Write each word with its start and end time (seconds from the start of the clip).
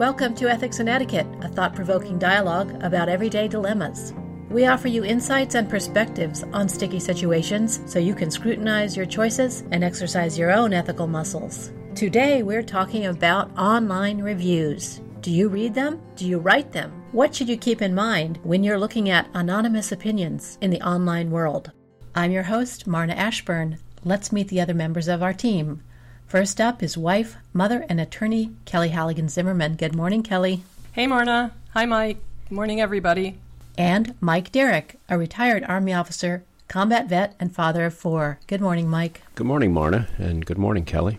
Welcome 0.00 0.34
to 0.36 0.48
Ethics 0.48 0.78
and 0.78 0.88
Etiquette, 0.88 1.26
a 1.42 1.48
thought 1.48 1.74
provoking 1.74 2.18
dialogue 2.18 2.74
about 2.82 3.10
everyday 3.10 3.48
dilemmas. 3.48 4.14
We 4.48 4.64
offer 4.64 4.88
you 4.88 5.04
insights 5.04 5.54
and 5.54 5.68
perspectives 5.68 6.42
on 6.54 6.70
sticky 6.70 7.00
situations 7.00 7.82
so 7.84 7.98
you 7.98 8.14
can 8.14 8.30
scrutinize 8.30 8.96
your 8.96 9.04
choices 9.04 9.62
and 9.72 9.84
exercise 9.84 10.38
your 10.38 10.52
own 10.52 10.72
ethical 10.72 11.06
muscles. 11.06 11.70
Today, 11.94 12.42
we're 12.42 12.62
talking 12.62 13.04
about 13.04 13.54
online 13.58 14.22
reviews. 14.22 15.02
Do 15.20 15.30
you 15.30 15.50
read 15.50 15.74
them? 15.74 16.00
Do 16.16 16.26
you 16.26 16.38
write 16.38 16.72
them? 16.72 17.04
What 17.12 17.34
should 17.34 17.50
you 17.50 17.58
keep 17.58 17.82
in 17.82 17.94
mind 17.94 18.38
when 18.42 18.64
you're 18.64 18.78
looking 18.78 19.10
at 19.10 19.28
anonymous 19.34 19.92
opinions 19.92 20.56
in 20.62 20.70
the 20.70 20.80
online 20.80 21.30
world? 21.30 21.72
I'm 22.14 22.30
your 22.30 22.44
host, 22.44 22.86
Marna 22.86 23.12
Ashburn. 23.12 23.78
Let's 24.02 24.32
meet 24.32 24.48
the 24.48 24.62
other 24.62 24.72
members 24.72 25.08
of 25.08 25.22
our 25.22 25.34
team. 25.34 25.82
First 26.30 26.60
up 26.60 26.80
is 26.80 26.96
wife, 26.96 27.36
mother, 27.52 27.84
and 27.88 28.00
attorney 28.00 28.52
Kelly 28.64 28.90
Halligan 28.90 29.28
Zimmerman. 29.28 29.74
Good 29.74 29.96
morning, 29.96 30.22
Kelly. 30.22 30.62
Hey, 30.92 31.08
Marna. 31.08 31.50
Hi, 31.70 31.86
Mike. 31.86 32.18
Good 32.48 32.54
morning, 32.54 32.80
everybody. 32.80 33.40
And 33.76 34.14
Mike 34.20 34.52
Derrick, 34.52 35.00
a 35.08 35.18
retired 35.18 35.64
Army 35.64 35.92
officer, 35.92 36.44
combat 36.68 37.08
vet, 37.08 37.34
and 37.40 37.52
father 37.52 37.84
of 37.84 37.94
four. 37.94 38.38
Good 38.46 38.60
morning, 38.60 38.88
Mike. 38.88 39.22
Good 39.34 39.48
morning, 39.48 39.72
Marna, 39.72 40.06
and 40.18 40.46
good 40.46 40.56
morning, 40.56 40.84
Kelly. 40.84 41.18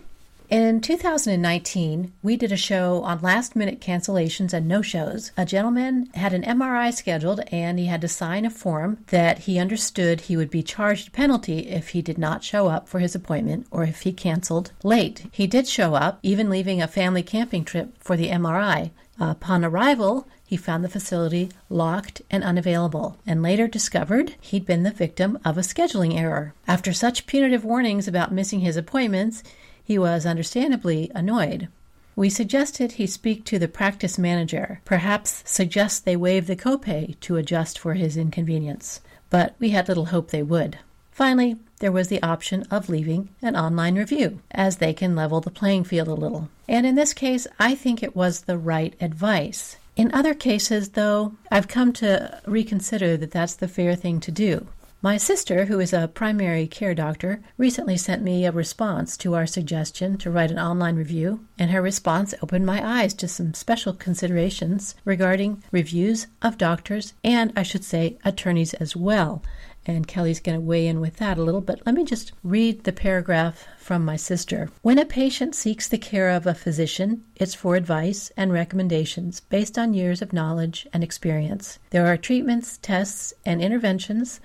In 0.52 0.82
2019, 0.82 2.12
we 2.22 2.36
did 2.36 2.52
a 2.52 2.58
show 2.58 3.02
on 3.04 3.22
last 3.22 3.56
minute 3.56 3.80
cancellations 3.80 4.52
and 4.52 4.68
no 4.68 4.82
shows. 4.82 5.32
A 5.34 5.46
gentleman 5.46 6.10
had 6.12 6.34
an 6.34 6.42
MRI 6.42 6.92
scheduled 6.92 7.40
and 7.50 7.78
he 7.78 7.86
had 7.86 8.02
to 8.02 8.08
sign 8.08 8.44
a 8.44 8.50
form 8.50 8.98
that 9.06 9.38
he 9.38 9.58
understood 9.58 10.20
he 10.20 10.36
would 10.36 10.50
be 10.50 10.62
charged 10.62 11.08
a 11.08 11.10
penalty 11.10 11.60
if 11.60 11.88
he 11.88 12.02
did 12.02 12.18
not 12.18 12.44
show 12.44 12.66
up 12.66 12.86
for 12.86 12.98
his 12.98 13.14
appointment 13.14 13.66
or 13.70 13.84
if 13.84 14.02
he 14.02 14.12
canceled 14.12 14.72
late. 14.82 15.24
He 15.32 15.46
did 15.46 15.66
show 15.66 15.94
up, 15.94 16.18
even 16.22 16.50
leaving 16.50 16.82
a 16.82 16.86
family 16.86 17.22
camping 17.22 17.64
trip 17.64 17.94
for 17.98 18.14
the 18.14 18.28
MRI. 18.28 18.90
Upon 19.18 19.64
arrival, 19.64 20.28
he 20.44 20.58
found 20.58 20.84
the 20.84 20.90
facility 20.90 21.48
locked 21.70 22.20
and 22.30 22.44
unavailable, 22.44 23.16
and 23.26 23.42
later 23.42 23.66
discovered 23.66 24.34
he'd 24.38 24.66
been 24.66 24.82
the 24.82 24.90
victim 24.90 25.38
of 25.46 25.56
a 25.56 25.62
scheduling 25.62 26.14
error. 26.14 26.52
After 26.68 26.92
such 26.92 27.26
punitive 27.26 27.64
warnings 27.64 28.06
about 28.06 28.32
missing 28.32 28.60
his 28.60 28.76
appointments, 28.76 29.42
he 29.84 29.98
was 29.98 30.26
understandably 30.26 31.10
annoyed. 31.14 31.68
We 32.14 32.28
suggested 32.28 32.92
he 32.92 33.06
speak 33.06 33.44
to 33.46 33.58
the 33.58 33.68
practice 33.68 34.18
manager, 34.18 34.80
perhaps 34.84 35.42
suggest 35.46 36.04
they 36.04 36.16
waive 36.16 36.46
the 36.46 36.56
copay 36.56 37.18
to 37.20 37.36
adjust 37.36 37.78
for 37.78 37.94
his 37.94 38.16
inconvenience, 38.16 39.00
but 39.30 39.54
we 39.58 39.70
had 39.70 39.88
little 39.88 40.06
hope 40.06 40.30
they 40.30 40.42
would. 40.42 40.78
Finally, 41.10 41.56
there 41.78 41.92
was 41.92 42.08
the 42.08 42.22
option 42.22 42.64
of 42.70 42.88
leaving 42.88 43.28
an 43.42 43.56
online 43.56 43.96
review, 43.96 44.40
as 44.50 44.76
they 44.76 44.92
can 44.92 45.16
level 45.16 45.40
the 45.40 45.50
playing 45.50 45.84
field 45.84 46.08
a 46.08 46.14
little. 46.14 46.48
And 46.68 46.86
in 46.86 46.94
this 46.94 47.12
case, 47.12 47.46
I 47.58 47.74
think 47.74 48.02
it 48.02 48.16
was 48.16 48.42
the 48.42 48.58
right 48.58 48.94
advice. 49.00 49.76
In 49.94 50.12
other 50.14 50.32
cases, 50.32 50.90
though, 50.90 51.34
I've 51.50 51.68
come 51.68 51.92
to 51.94 52.40
reconsider 52.46 53.16
that 53.18 53.30
that's 53.30 53.54
the 53.54 53.68
fair 53.68 53.94
thing 53.94 54.20
to 54.20 54.30
do. 54.30 54.66
My 55.04 55.16
sister, 55.16 55.64
who 55.64 55.80
is 55.80 55.92
a 55.92 56.06
primary 56.06 56.68
care 56.68 56.94
doctor, 56.94 57.42
recently 57.58 57.96
sent 57.96 58.22
me 58.22 58.46
a 58.46 58.52
response 58.52 59.16
to 59.16 59.34
our 59.34 59.48
suggestion 59.48 60.16
to 60.18 60.30
write 60.30 60.52
an 60.52 60.60
online 60.60 60.94
review, 60.94 61.44
and 61.58 61.72
her 61.72 61.82
response 61.82 62.34
opened 62.40 62.66
my 62.66 62.80
eyes 62.86 63.12
to 63.14 63.26
some 63.26 63.52
special 63.52 63.94
considerations 63.94 64.94
regarding 65.04 65.60
reviews 65.72 66.28
of 66.40 66.56
doctors 66.56 67.14
and, 67.24 67.52
I 67.56 67.64
should 67.64 67.82
say, 67.82 68.16
attorneys 68.24 68.74
as 68.74 68.94
well. 68.94 69.42
And 69.84 70.06
Kelly's 70.06 70.38
going 70.38 70.60
to 70.60 70.64
weigh 70.64 70.86
in 70.86 71.00
with 71.00 71.16
that 71.16 71.36
a 71.36 71.42
little, 71.42 71.62
but 71.62 71.84
let 71.84 71.96
me 71.96 72.04
just 72.04 72.30
read 72.44 72.84
the 72.84 72.92
paragraph 72.92 73.66
from 73.78 74.04
my 74.04 74.14
sister. 74.14 74.70
When 74.82 75.00
a 75.00 75.04
patient 75.04 75.56
seeks 75.56 75.88
the 75.88 75.98
care 75.98 76.28
of 76.28 76.46
a 76.46 76.54
physician, 76.54 77.24
it's 77.34 77.56
for 77.56 77.74
advice 77.74 78.30
and 78.36 78.52
recommendations 78.52 79.40
based 79.40 79.76
on 79.76 79.94
years 79.94 80.22
of 80.22 80.32
knowledge 80.32 80.86
and 80.92 81.02
experience. 81.02 81.80
There 81.90 82.06
are 82.06 82.16
treatments, 82.16 82.78
tests, 82.80 83.34
and 83.44 83.60
interventions 83.60 84.38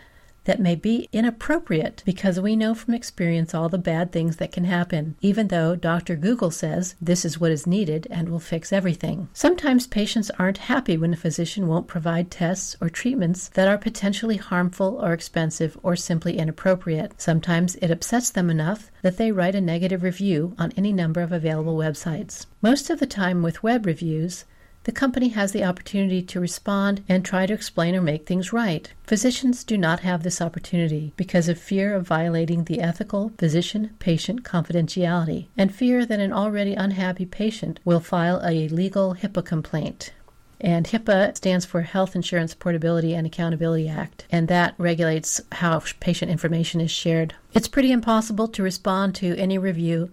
that 0.48 0.60
may 0.60 0.76
be 0.76 1.08
inappropriate 1.12 2.02
because 2.06 2.40
we 2.40 2.56
know 2.56 2.74
from 2.74 2.94
experience 2.94 3.54
all 3.54 3.68
the 3.68 3.78
bad 3.78 4.12
things 4.12 4.38
that 4.38 4.52
can 4.52 4.64
happen, 4.64 5.16
even 5.22 5.50
though 5.50 5.76
Dr. 5.76 6.16
Google 6.16 6.52
says 6.52 6.96
this 7.02 7.26
is 7.26 7.40
what 7.40 7.52
is 7.52 7.68
needed 7.68 8.08
and 8.10 8.30
will 8.30 8.40
fix 8.40 8.72
everything. 8.72 9.28
Sometimes 9.34 9.86
patients 9.86 10.32
aren't 10.40 10.70
happy 10.70 10.98
when 10.98 11.14
a 11.14 11.18
physician 11.18 11.68
won't 11.68 11.88
provide 11.88 12.32
tests 12.32 12.78
or 12.80 12.90
treatments 12.90 13.50
that 13.50 13.68
are 13.68 13.78
potentially 13.78 14.38
harmful 14.38 15.00
or 15.04 15.12
expensive 15.12 15.78
or 15.84 15.98
simply 15.98 16.38
inappropriate. 16.38 17.12
Sometimes 17.22 17.76
it 17.76 17.92
upsets 17.92 18.30
them 18.32 18.50
enough 18.50 18.90
that 19.02 19.18
they 19.18 19.34
write 19.34 19.56
a 19.56 19.62
negative 19.62 20.02
review 20.02 20.56
on 20.58 20.72
any 20.78 20.94
number 20.94 21.22
of 21.22 21.34
available 21.34 21.78
websites. 21.78 22.46
Most 22.62 22.90
of 22.90 23.00
the 23.00 23.06
time 23.06 23.44
with 23.44 23.64
web 23.64 23.86
reviews, 23.86 24.46
the 24.88 24.94
company 24.94 25.28
has 25.28 25.52
the 25.52 25.66
opportunity 25.66 26.22
to 26.22 26.40
respond 26.40 27.04
and 27.10 27.26
try 27.26 27.46
to 27.46 27.54
explain 27.54 27.94
or 27.94 28.02
make 28.02 28.26
things 28.26 28.54
right. 28.54 28.94
Physicians 29.04 29.66
do 29.66 29.78
not 29.78 30.00
have 30.00 30.24
this 30.24 30.42
opportunity 30.42 31.12
because 31.18 31.50
of 31.50 31.60
fear 31.60 31.94
of 31.94 32.08
violating 32.08 32.64
the 32.64 32.80
ethical 32.80 33.34
physician 33.38 33.94
patient 34.00 34.44
confidentiality 34.44 35.48
and 35.58 35.76
fear 35.76 36.06
that 36.06 36.22
an 36.22 36.32
already 36.32 36.74
unhappy 36.74 37.26
patient 37.26 37.82
will 37.84 38.00
file 38.00 38.42
a 38.46 38.70
legal 38.70 39.16
HIPAA 39.16 39.44
complaint. 39.44 40.14
And 40.62 40.88
HIPAA 40.88 41.36
stands 41.36 41.66
for 41.66 41.82
Health 41.82 42.16
Insurance 42.16 42.56
Portability 42.56 43.14
and 43.14 43.28
Accountability 43.28 43.90
Act, 43.90 44.26
and 44.32 44.48
that 44.48 44.74
regulates 44.78 45.42
how 45.52 45.82
patient 46.00 46.32
information 46.32 46.80
is 46.80 46.92
shared. 46.92 47.36
It's 47.54 47.68
pretty 47.68 47.92
impossible 47.92 48.48
to 48.48 48.64
respond 48.64 49.16
to 49.16 49.36
any 49.36 49.58
review 49.58 50.12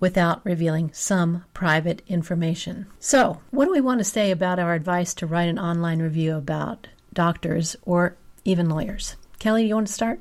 without 0.00 0.44
revealing 0.44 0.90
some 0.92 1.44
private 1.54 2.02
information. 2.08 2.86
So, 2.98 3.40
what 3.50 3.66
do 3.66 3.70
we 3.70 3.80
want 3.80 4.00
to 4.00 4.04
say 4.04 4.30
about 4.30 4.58
our 4.58 4.74
advice 4.74 5.14
to 5.14 5.26
write 5.26 5.48
an 5.48 5.58
online 5.58 6.00
review 6.00 6.34
about 6.36 6.88
doctors 7.12 7.76
or 7.82 8.16
even 8.44 8.68
lawyers? 8.68 9.16
Kelly, 9.38 9.62
do 9.62 9.68
you 9.68 9.74
want 9.74 9.86
to 9.86 9.92
start? 9.92 10.20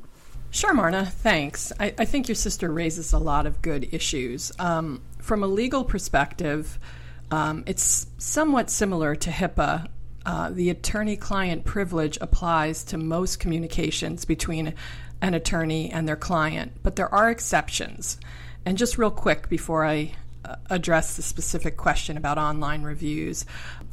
Sure, 0.52 0.74
Marna. 0.74 1.06
Thanks. 1.06 1.72
I, 1.80 1.94
I 1.98 2.06
think 2.06 2.28
your 2.28 2.36
sister 2.36 2.72
raises 2.72 3.14
a 3.14 3.20
lot 3.20 3.46
of 3.46 3.62
good 3.62 3.94
issues. 3.94 4.52
Um, 4.60 5.02
from 5.20 5.44
a 5.44 5.48
legal 5.48 5.84
perspective, 5.84 6.80
um, 7.32 7.64
it's 7.68 8.08
somewhat 8.18 8.70
similar 8.70 9.16
to 9.16 9.30
HIPAA. 9.30 9.88
Uh, 10.26 10.50
the 10.50 10.70
attorney 10.70 11.16
client 11.16 11.66
privilege 11.66 12.18
applies 12.20 12.84
to 12.86 12.98
most 12.98 13.40
communications 13.40 14.26
between 14.26 14.74
an 15.22 15.34
attorney 15.34 15.92
and 15.92 16.08
their 16.08 16.16
client, 16.16 16.72
but 16.82 16.96
there 16.96 17.14
are 17.14 17.30
exceptions. 17.30 18.18
And 18.70 18.78
just 18.78 19.00
real 19.00 19.10
quick 19.10 19.50
before 19.50 19.84
I 19.84 20.12
uh, 20.46 20.58
address 20.70 21.16
the 21.16 21.24
specific 21.24 21.76
question 21.76 22.18
about 22.18 22.38
online 22.38 22.84
reviews, 22.84 23.48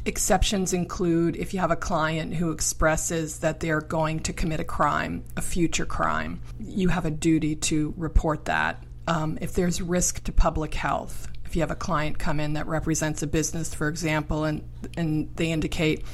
exceptions 0.04 0.74
include 0.74 1.34
if 1.34 1.54
you 1.54 1.60
have 1.60 1.70
a 1.70 1.76
client 1.76 2.34
who 2.34 2.50
expresses 2.50 3.38
that 3.38 3.60
they're 3.60 3.80
going 3.80 4.20
to 4.20 4.34
commit 4.34 4.60
a 4.60 4.64
crime, 4.64 5.24
a 5.34 5.40
future 5.40 5.86
crime, 5.86 6.42
you 6.60 6.90
have 6.90 7.06
a 7.06 7.10
duty 7.10 7.56
to 7.56 7.94
report 7.96 8.44
that. 8.44 8.84
Um, 9.08 9.38
if 9.40 9.54
there's 9.54 9.80
risk 9.80 10.22
to 10.24 10.32
public 10.32 10.74
health, 10.74 11.26
if 11.46 11.56
you 11.56 11.62
have 11.62 11.70
a 11.70 11.74
client 11.74 12.18
come 12.18 12.38
in 12.38 12.52
that 12.52 12.66
represents 12.66 13.22
a 13.22 13.26
business, 13.26 13.74
for 13.74 13.88
example, 13.88 14.44
and 14.44 14.62
and 14.94 15.34
they 15.36 15.52
indicate, 15.52 16.04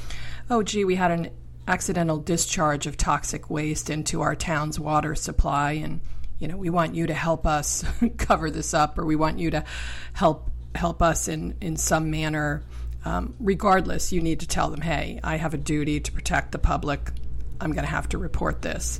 oh, 0.50 0.62
gee, 0.62 0.84
we 0.84 0.94
had 0.94 1.10
an 1.10 1.30
accidental 1.66 2.18
discharge 2.18 2.86
of 2.86 2.96
toxic 2.96 3.50
waste 3.50 3.90
into 3.90 4.20
our 4.20 4.36
town's 4.36 4.78
water 4.78 5.16
supply, 5.16 5.72
and 5.72 6.00
you 6.42 6.48
know, 6.48 6.56
we 6.56 6.70
want 6.70 6.96
you 6.96 7.06
to 7.06 7.14
help 7.14 7.46
us 7.46 7.84
cover 8.18 8.50
this 8.50 8.74
up, 8.74 8.98
or 8.98 9.06
we 9.06 9.14
want 9.14 9.38
you 9.38 9.52
to 9.52 9.64
help 10.12 10.50
help 10.74 11.00
us 11.00 11.28
in 11.28 11.54
in 11.60 11.76
some 11.76 12.10
manner. 12.10 12.64
Um, 13.04 13.34
regardless, 13.38 14.12
you 14.12 14.20
need 14.20 14.40
to 14.40 14.48
tell 14.48 14.68
them, 14.68 14.80
hey, 14.80 15.20
I 15.22 15.36
have 15.36 15.54
a 15.54 15.58
duty 15.58 16.00
to 16.00 16.10
protect 16.10 16.50
the 16.50 16.58
public. 16.58 17.12
I'm 17.60 17.72
going 17.72 17.84
to 17.84 17.90
have 17.90 18.08
to 18.08 18.18
report 18.18 18.60
this. 18.60 18.98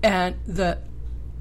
And 0.00 0.36
the 0.46 0.78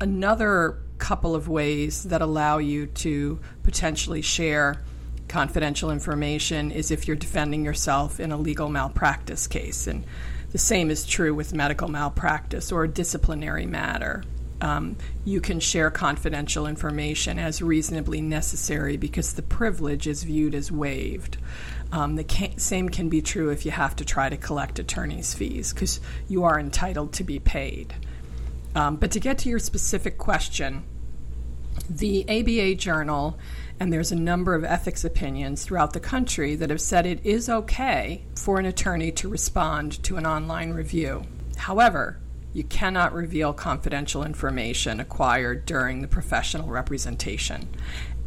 another 0.01 0.79
couple 0.97 1.35
of 1.35 1.47
ways 1.47 2.03
that 2.05 2.23
allow 2.23 2.57
you 2.57 2.87
to 2.87 3.39
potentially 3.61 4.23
share 4.23 4.81
confidential 5.27 5.91
information 5.91 6.71
is 6.71 6.89
if 6.89 7.07
you're 7.07 7.15
defending 7.15 7.63
yourself 7.63 8.19
in 8.19 8.31
a 8.31 8.37
legal 8.37 8.69
malpractice 8.69 9.45
case. 9.45 9.85
And 9.85 10.05
the 10.51 10.57
same 10.57 10.89
is 10.89 11.05
true 11.05 11.35
with 11.35 11.53
medical 11.53 11.87
malpractice 11.87 12.71
or 12.71 12.85
a 12.85 12.87
disciplinary 12.87 13.67
matter 13.67 14.23
um, 14.61 14.95
you 15.23 15.41
can 15.41 15.59
share 15.59 15.91
confidential 15.91 16.67
information 16.67 17.39
as 17.39 17.61
reasonably 17.61 18.21
necessary 18.21 18.97
because 18.97 19.33
the 19.33 19.41
privilege 19.41 20.07
is 20.07 20.23
viewed 20.23 20.55
as 20.55 20.71
waived. 20.71 21.37
Um, 21.91 22.15
the 22.15 22.51
same 22.57 22.89
can 22.89 23.09
be 23.09 23.21
true 23.21 23.49
if 23.49 23.65
you 23.65 23.71
have 23.71 23.95
to 23.97 24.05
try 24.05 24.29
to 24.29 24.37
collect 24.37 24.79
attorney's 24.79 25.33
fees 25.33 25.73
because 25.73 25.99
you 26.27 26.43
are 26.43 26.59
entitled 26.59 27.13
to 27.13 27.23
be 27.23 27.39
paid. 27.39 27.93
Um, 28.75 28.97
but 28.97 29.11
to 29.11 29.19
get 29.19 29.37
to 29.39 29.49
your 29.49 29.59
specific 29.59 30.17
question, 30.17 30.83
the 31.89 32.25
ABA 32.27 32.75
Journal, 32.75 33.37
and 33.79 33.91
there's 33.91 34.11
a 34.11 34.15
number 34.15 34.55
of 34.55 34.63
ethics 34.63 35.03
opinions 35.03 35.63
throughout 35.63 35.93
the 35.93 35.99
country 35.99 36.55
that 36.55 36.69
have 36.69 36.81
said 36.81 37.05
it 37.05 37.25
is 37.25 37.49
okay 37.49 38.23
for 38.35 38.59
an 38.59 38.65
attorney 38.65 39.11
to 39.11 39.29
respond 39.29 40.01
to 40.03 40.17
an 40.17 40.25
online 40.25 40.71
review. 40.71 41.23
However, 41.57 42.19
you 42.55 42.63
cannot 42.63 43.13
reveal 43.13 43.51
confidential 43.51 44.23
information 44.23 45.01
acquired 45.01 45.65
during 45.65 46.01
the 46.01 46.07
professional 46.07 46.69
representation. 46.69 47.67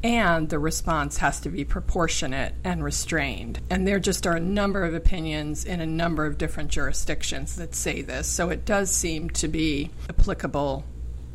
and 0.04 0.48
the 0.48 0.58
response 0.60 1.16
has 1.16 1.40
to 1.40 1.48
be 1.48 1.64
proportionate 1.64 2.54
and 2.62 2.84
restrained. 2.84 3.58
And 3.68 3.84
there 3.84 3.98
just 3.98 4.28
are 4.28 4.36
a 4.36 4.40
number 4.40 4.84
of 4.84 4.94
opinions 4.94 5.64
in 5.64 5.80
a 5.80 5.86
number 5.86 6.24
of 6.24 6.38
different 6.38 6.70
jurisdictions 6.70 7.56
that 7.56 7.74
say 7.74 8.02
this. 8.02 8.28
So 8.28 8.50
it 8.50 8.64
does 8.64 8.92
seem 8.92 9.28
to 9.30 9.48
be 9.48 9.90
applicable 10.08 10.84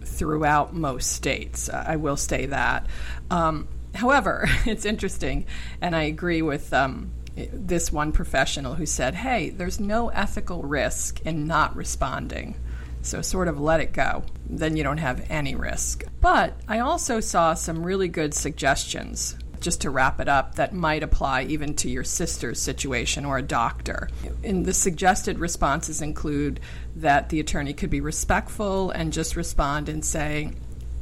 throughout 0.06 0.74
most 0.74 1.12
states. 1.12 1.68
I 1.68 1.98
will 1.98 2.16
say 2.16 2.46
that. 2.46 2.88
Um, 3.30 3.68
however, 3.96 4.46
it's 4.66 4.86
interesting, 4.86 5.46
and 5.82 5.94
I 5.96 6.04
agree 6.04 6.42
with. 6.42 6.72
Um, 6.72 7.12
this 7.36 7.92
one 7.92 8.12
professional 8.12 8.76
who 8.76 8.86
said, 8.86 9.16
Hey, 9.16 9.50
there's 9.50 9.80
no 9.80 10.10
ethical 10.10 10.62
risk 10.62 11.20
in 11.22 11.48
not 11.48 11.76
responding. 11.76 12.56
So 13.04 13.22
sort 13.22 13.48
of 13.48 13.60
let 13.60 13.80
it 13.80 13.94
go. 13.94 14.24
Then 14.50 14.76
you 14.76 14.84
don't 14.84 14.98
have 14.98 15.26
any 15.30 15.56
risk. 15.56 16.04
But 16.22 16.56
I 16.68 16.80
also 16.80 17.20
saw 17.20 17.54
some 17.54 17.86
really 17.86 18.08
good 18.08 18.34
suggestions 18.34 19.36
just 19.64 19.82
to 19.82 19.90
wrap 19.90 20.20
it 20.20 20.28
up, 20.28 20.56
that 20.56 20.74
might 20.74 21.04
apply 21.04 21.44
even 21.44 21.74
to 21.74 21.90
your 21.90 22.04
sister's 22.04 22.62
situation 22.62 23.26
or 23.26 23.38
a 23.38 23.42
doctor. 23.42 24.10
And 24.44 24.66
the 24.66 24.74
suggested 24.74 25.40
responses 25.40 26.02
include 26.02 26.60
that 26.98 27.30
the 27.30 27.40
attorney 27.40 27.74
could 27.74 27.90
be 27.90 28.02
respectful 28.02 28.92
and 28.92 29.14
just 29.14 29.38
respond 29.38 29.88
and 29.88 30.04
say, 30.04 30.52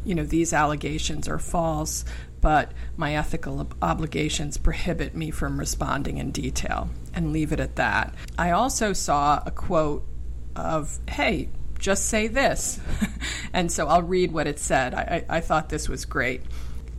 you 0.06 0.14
know, 0.16 0.24
these 0.24 0.54
allegations 0.54 1.28
are 1.28 1.40
false, 1.40 2.06
but 2.40 2.72
my 2.98 3.16
ethical 3.16 3.68
obligations 3.82 4.58
prohibit 4.58 5.16
me 5.16 5.32
from 5.32 5.60
responding 5.60 6.18
in 6.18 6.32
detail 6.32 6.90
and 7.14 7.34
leave 7.34 7.52
it 7.52 7.60
at 7.60 7.76
that. 7.78 8.14
I 8.38 8.52
also 8.52 8.94
saw 8.94 9.42
a 9.44 9.52
quote 9.52 10.08
of, 10.56 11.00
hey, 11.10 11.50
just 11.82 12.08
say 12.08 12.28
this. 12.28 12.80
and 13.54 13.72
so 13.72 13.88
I'll 13.88 14.04
read 14.04 14.32
what 14.32 14.48
it 14.48 14.60
said. 14.60 14.94
I, 14.94 15.26
I, 15.30 15.38
I 15.38 15.42
thought 15.42 15.70
this 15.70 15.90
was 15.90 16.06
great. 16.06 16.44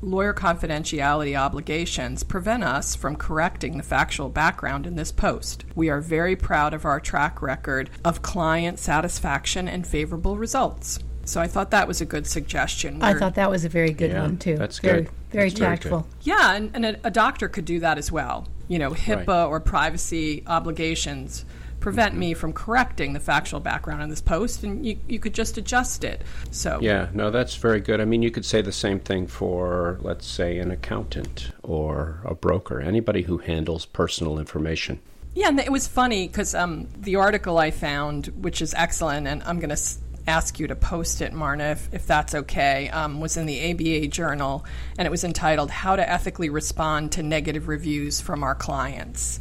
Lawyer 0.02 0.34
confidentiality 0.34 1.38
obligations 1.38 2.24
prevent 2.24 2.64
us 2.64 2.96
from 2.96 3.14
correcting 3.14 3.76
the 3.76 3.84
factual 3.84 4.28
background 4.28 4.84
in 4.84 4.96
this 4.96 5.12
post. 5.12 5.64
We 5.76 5.90
are 5.90 6.00
very 6.00 6.34
proud 6.34 6.74
of 6.74 6.84
our 6.84 6.98
track 6.98 7.40
record 7.40 7.88
of 8.04 8.20
client 8.20 8.80
satisfaction 8.80 9.68
and 9.68 9.86
favorable 9.86 10.36
results. 10.36 10.98
So 11.24 11.40
I 11.40 11.46
thought 11.46 11.70
that 11.70 11.86
was 11.86 12.00
a 12.00 12.04
good 12.04 12.26
suggestion. 12.26 13.00
I 13.00 13.14
thought 13.14 13.36
that 13.36 13.48
was 13.48 13.64
a 13.64 13.68
very 13.68 13.92
good 13.92 14.10
yeah, 14.10 14.22
one 14.22 14.38
too. 14.38 14.56
That's 14.56 14.80
very, 14.80 15.02
good. 15.02 15.10
Very 15.30 15.48
that's 15.50 15.60
tactful. 15.60 16.00
Very 16.00 16.12
yeah, 16.22 16.54
and, 16.56 16.70
and 16.74 16.84
a, 16.84 17.06
a, 17.06 17.10
doctor 17.12 17.48
could 17.48 17.64
do 17.64 17.78
that 17.78 17.96
as 17.96 18.10
well. 18.10 18.48
You 18.66 18.80
know, 18.80 18.90
HIPAA 18.90 19.28
right. 19.28 19.46
or 19.46 19.60
privacy 19.60 20.42
obligations 20.48 21.44
prevent 21.82 22.14
me 22.14 22.32
from 22.32 22.52
correcting 22.52 23.12
the 23.12 23.20
factual 23.20 23.60
background 23.60 24.00
in 24.02 24.08
this 24.08 24.22
post, 24.22 24.62
and 24.62 24.86
you, 24.86 24.96
you 25.08 25.18
could 25.18 25.34
just 25.34 25.58
adjust 25.58 26.04
it. 26.04 26.22
So 26.50 26.78
yeah, 26.80 27.08
no, 27.12 27.30
that's 27.30 27.56
very 27.56 27.80
good. 27.80 28.00
I 28.00 28.06
mean, 28.06 28.22
you 28.22 28.30
could 28.30 28.44
say 28.44 28.62
the 28.62 28.72
same 28.72 29.00
thing 29.00 29.26
for, 29.26 29.98
let's 30.00 30.26
say, 30.26 30.58
an 30.58 30.70
accountant 30.70 31.50
or 31.62 32.20
a 32.24 32.34
broker, 32.34 32.80
anybody 32.80 33.22
who 33.22 33.38
handles 33.38 33.84
personal 33.84 34.38
information. 34.38 35.00
Yeah, 35.34 35.48
and 35.48 35.58
it 35.58 35.72
was 35.72 35.88
funny 35.88 36.28
because 36.28 36.54
um, 36.54 36.88
the 36.98 37.16
article 37.16 37.58
I 37.58 37.70
found, 37.70 38.26
which 38.26 38.62
is 38.62 38.74
excellent, 38.74 39.26
and 39.26 39.42
I'm 39.42 39.58
going 39.58 39.70
to 39.70 39.74
s- 39.74 39.98
ask 40.26 40.60
you 40.60 40.68
to 40.68 40.76
post 40.76 41.20
it, 41.22 41.32
Marna, 41.32 41.70
if, 41.72 41.92
if 41.92 42.06
that's 42.06 42.34
okay, 42.34 42.90
um, 42.90 43.18
was 43.20 43.36
in 43.36 43.46
the 43.46 43.70
ABA 43.72 44.08
Journal, 44.08 44.64
and 44.98 45.06
it 45.06 45.10
was 45.10 45.24
entitled 45.24 45.70
"How 45.70 45.96
to 45.96 46.08
Ethically 46.08 46.50
Respond 46.50 47.12
to 47.12 47.22
Negative 47.22 47.66
Reviews 47.66 48.20
from 48.20 48.44
Our 48.44 48.54
Clients." 48.54 49.40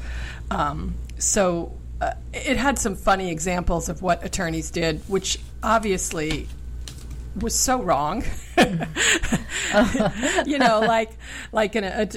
Um, 0.49 0.95
so 1.17 1.73
uh, 2.01 2.13
it 2.33 2.57
had 2.57 2.79
some 2.79 2.95
funny 2.95 3.29
examples 3.29 3.87
of 3.87 4.01
what 4.01 4.25
attorneys 4.25 4.71
did, 4.71 5.01
which 5.07 5.39
obviously 5.61 6.47
was 7.39 7.57
so 7.57 7.81
wrong. 7.81 8.23
you 10.45 10.57
know, 10.57 10.79
like 10.79 11.11
like 11.51 11.75
an, 11.75 11.83
a, 11.83 12.09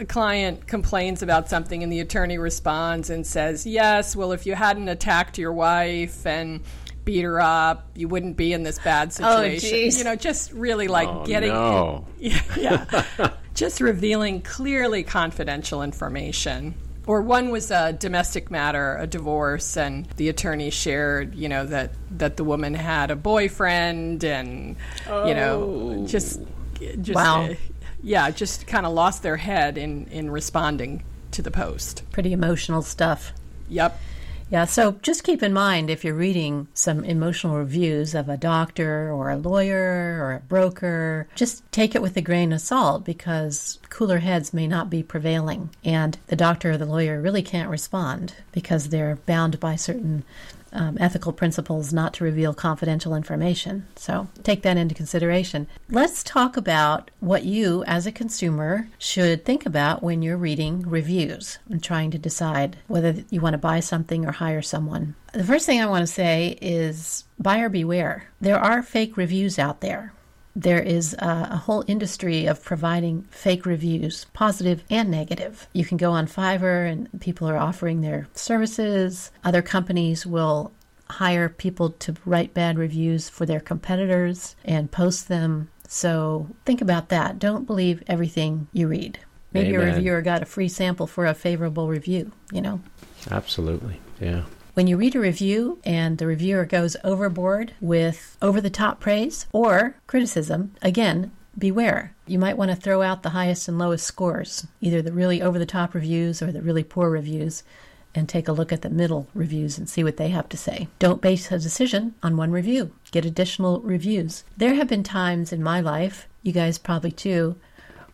a, 0.00 0.04
client 0.04 0.66
complains 0.66 1.22
about 1.22 1.48
something, 1.48 1.82
and 1.82 1.90
the 1.90 2.00
attorney 2.00 2.36
responds 2.36 3.08
and 3.08 3.26
says, 3.26 3.66
"Yes, 3.66 4.14
well, 4.14 4.32
if 4.32 4.44
you 4.44 4.54
hadn't 4.54 4.88
attacked 4.88 5.38
your 5.38 5.52
wife 5.52 6.26
and." 6.26 6.60
beat 7.02 7.22
her 7.22 7.40
up 7.40 7.88
you 7.94 8.06
wouldn't 8.06 8.36
be 8.36 8.52
in 8.52 8.62
this 8.62 8.78
bad 8.78 9.08
oh, 9.08 9.40
situation 9.40 9.94
oh, 9.94 9.98
you 9.98 10.04
know 10.04 10.14
just 10.14 10.52
really 10.52 10.86
like 10.86 11.08
oh, 11.08 11.24
getting 11.24 11.48
no. 11.48 12.04
yeah, 12.18 12.42
yeah. 12.58 13.32
just 13.54 13.80
revealing 13.80 14.42
clearly 14.42 15.02
confidential 15.02 15.82
information 15.82 16.74
or 17.06 17.22
one 17.22 17.50
was 17.50 17.70
a 17.70 17.92
domestic 17.92 18.50
matter, 18.50 18.96
a 18.96 19.06
divorce, 19.06 19.76
and 19.76 20.06
the 20.16 20.28
attorney 20.28 20.70
shared, 20.70 21.34
you 21.34 21.48
know, 21.48 21.66
that 21.66 21.92
that 22.12 22.36
the 22.36 22.44
woman 22.44 22.74
had 22.74 23.10
a 23.10 23.16
boyfriend, 23.16 24.24
and 24.24 24.76
oh. 25.08 25.26
you 25.26 25.34
know, 25.34 25.62
oh. 26.00 26.06
just 26.06 26.40
just 27.00 27.16
wow. 27.16 27.44
uh, 27.44 27.54
yeah, 28.02 28.30
just 28.30 28.66
kind 28.66 28.86
of 28.86 28.92
lost 28.92 29.22
their 29.22 29.36
head 29.36 29.78
in 29.78 30.06
in 30.06 30.30
responding 30.30 31.02
to 31.32 31.42
the 31.42 31.50
post. 31.50 32.02
Pretty 32.12 32.32
emotional 32.32 32.82
stuff. 32.82 33.32
Yep. 33.68 33.98
Yeah, 34.50 34.64
so 34.64 34.92
just 35.00 35.22
keep 35.22 35.44
in 35.44 35.52
mind 35.52 35.90
if 35.90 36.04
you're 36.04 36.12
reading 36.12 36.66
some 36.74 37.04
emotional 37.04 37.56
reviews 37.56 38.16
of 38.16 38.28
a 38.28 38.36
doctor 38.36 39.12
or 39.12 39.30
a 39.30 39.36
lawyer 39.36 40.18
or 40.20 40.32
a 40.32 40.40
broker, 40.40 41.28
just 41.36 41.62
take 41.70 41.94
it 41.94 42.02
with 42.02 42.16
a 42.16 42.20
grain 42.20 42.52
of 42.52 42.60
salt 42.60 43.04
because 43.04 43.78
cooler 43.90 44.18
heads 44.18 44.52
may 44.52 44.66
not 44.66 44.90
be 44.90 45.04
prevailing. 45.04 45.70
And 45.84 46.18
the 46.26 46.34
doctor 46.34 46.72
or 46.72 46.76
the 46.76 46.84
lawyer 46.84 47.20
really 47.20 47.42
can't 47.42 47.70
respond 47.70 48.34
because 48.50 48.88
they're 48.88 49.20
bound 49.24 49.60
by 49.60 49.76
certain 49.76 50.24
um, 50.72 50.96
ethical 51.00 51.32
principles 51.32 51.92
not 51.92 52.14
to 52.14 52.24
reveal 52.24 52.54
confidential 52.54 53.14
information. 53.14 53.86
So 53.96 54.28
take 54.42 54.62
that 54.62 54.76
into 54.76 54.94
consideration. 54.94 55.66
Let's 55.90 56.22
talk 56.22 56.56
about 56.56 57.10
what 57.20 57.44
you, 57.44 57.84
as 57.84 58.06
a 58.06 58.12
consumer, 58.12 58.88
should 58.98 59.44
think 59.44 59.66
about 59.66 60.02
when 60.02 60.22
you're 60.22 60.36
reading 60.36 60.82
reviews 60.88 61.58
and 61.68 61.82
trying 61.82 62.10
to 62.12 62.18
decide 62.18 62.78
whether 62.86 63.24
you 63.30 63.40
want 63.40 63.54
to 63.54 63.58
buy 63.58 63.80
something 63.80 64.26
or 64.26 64.32
hire 64.32 64.62
someone. 64.62 65.14
The 65.32 65.44
first 65.44 65.66
thing 65.66 65.80
I 65.80 65.86
want 65.86 66.02
to 66.02 66.12
say 66.12 66.58
is 66.60 67.24
buyer 67.38 67.68
beware. 67.68 68.28
There 68.40 68.58
are 68.58 68.82
fake 68.82 69.16
reviews 69.16 69.58
out 69.58 69.80
there 69.80 70.12
there 70.56 70.82
is 70.82 71.14
a, 71.14 71.48
a, 71.52 71.56
whole 71.56 71.84
industry 71.86 72.46
of 72.46 72.62
providing 72.62 73.22
fake 73.30 73.64
reviews, 73.66 74.26
positive 74.32 74.82
and 74.90 75.10
negative. 75.10 75.68
You 75.72 75.84
can 75.84 75.96
go 75.96 76.12
on 76.12 76.26
Fiverr 76.26 76.90
and 76.90 77.08
people 77.20 77.48
are 77.48 77.56
offering 77.56 78.00
their 78.00 78.26
services. 78.34 79.30
Other 79.44 79.62
companies 79.62 80.26
will 80.26 80.72
hire 81.08 81.48
people 81.48 81.90
to 81.90 82.14
write 82.24 82.54
bad 82.54 82.78
reviews 82.78 83.28
for 83.28 83.46
their 83.46 83.60
competitors 83.60 84.56
and 84.64 84.90
post 84.90 85.28
them. 85.28 85.70
So 85.88 86.48
think 86.64 86.80
about 86.80 87.08
that. 87.08 87.38
Don't 87.38 87.66
believe 87.66 88.02
everything 88.06 88.68
you 88.72 88.88
read. 88.88 89.18
Maybe 89.52 89.74
Amen. 89.74 89.88
a 89.88 89.92
reviewer 89.92 90.22
got 90.22 90.42
a 90.42 90.46
free 90.46 90.68
sample 90.68 91.06
for 91.06 91.26
a 91.26 91.34
favorable 91.34 91.88
review, 91.88 92.30
you 92.52 92.60
know? 92.60 92.80
Absolutely. 93.30 94.00
Yeah. 94.20 94.44
When 94.74 94.86
you 94.86 94.96
read 94.96 95.16
a 95.16 95.20
review 95.20 95.80
and 95.84 96.18
the 96.18 96.26
reviewer 96.26 96.64
goes 96.64 96.96
overboard 97.02 97.74
with 97.80 98.36
over 98.40 98.60
the 98.60 98.70
top 98.70 99.00
praise 99.00 99.46
or 99.52 99.96
criticism, 100.06 100.74
again, 100.80 101.32
beware. 101.58 102.14
You 102.26 102.38
might 102.38 102.56
want 102.56 102.70
to 102.70 102.76
throw 102.76 103.02
out 103.02 103.22
the 103.24 103.30
highest 103.30 103.66
and 103.66 103.78
lowest 103.78 104.06
scores, 104.06 104.68
either 104.80 105.02
the 105.02 105.12
really 105.12 105.42
over 105.42 105.58
the 105.58 105.66
top 105.66 105.92
reviews 105.92 106.40
or 106.40 106.52
the 106.52 106.62
really 106.62 106.84
poor 106.84 107.10
reviews, 107.10 107.64
and 108.14 108.28
take 108.28 108.46
a 108.46 108.52
look 108.52 108.72
at 108.72 108.82
the 108.82 108.90
middle 108.90 109.28
reviews 109.34 109.76
and 109.76 109.88
see 109.88 110.04
what 110.04 110.16
they 110.16 110.28
have 110.28 110.48
to 110.50 110.56
say. 110.56 110.86
Don't 111.00 111.20
base 111.20 111.50
a 111.50 111.58
decision 111.58 112.14
on 112.22 112.36
one 112.36 112.52
review, 112.52 112.92
get 113.10 113.24
additional 113.24 113.80
reviews. 113.80 114.44
There 114.56 114.74
have 114.74 114.88
been 114.88 115.02
times 115.02 115.52
in 115.52 115.62
my 115.62 115.80
life, 115.80 116.28
you 116.42 116.52
guys 116.52 116.78
probably 116.78 117.12
too, 117.12 117.56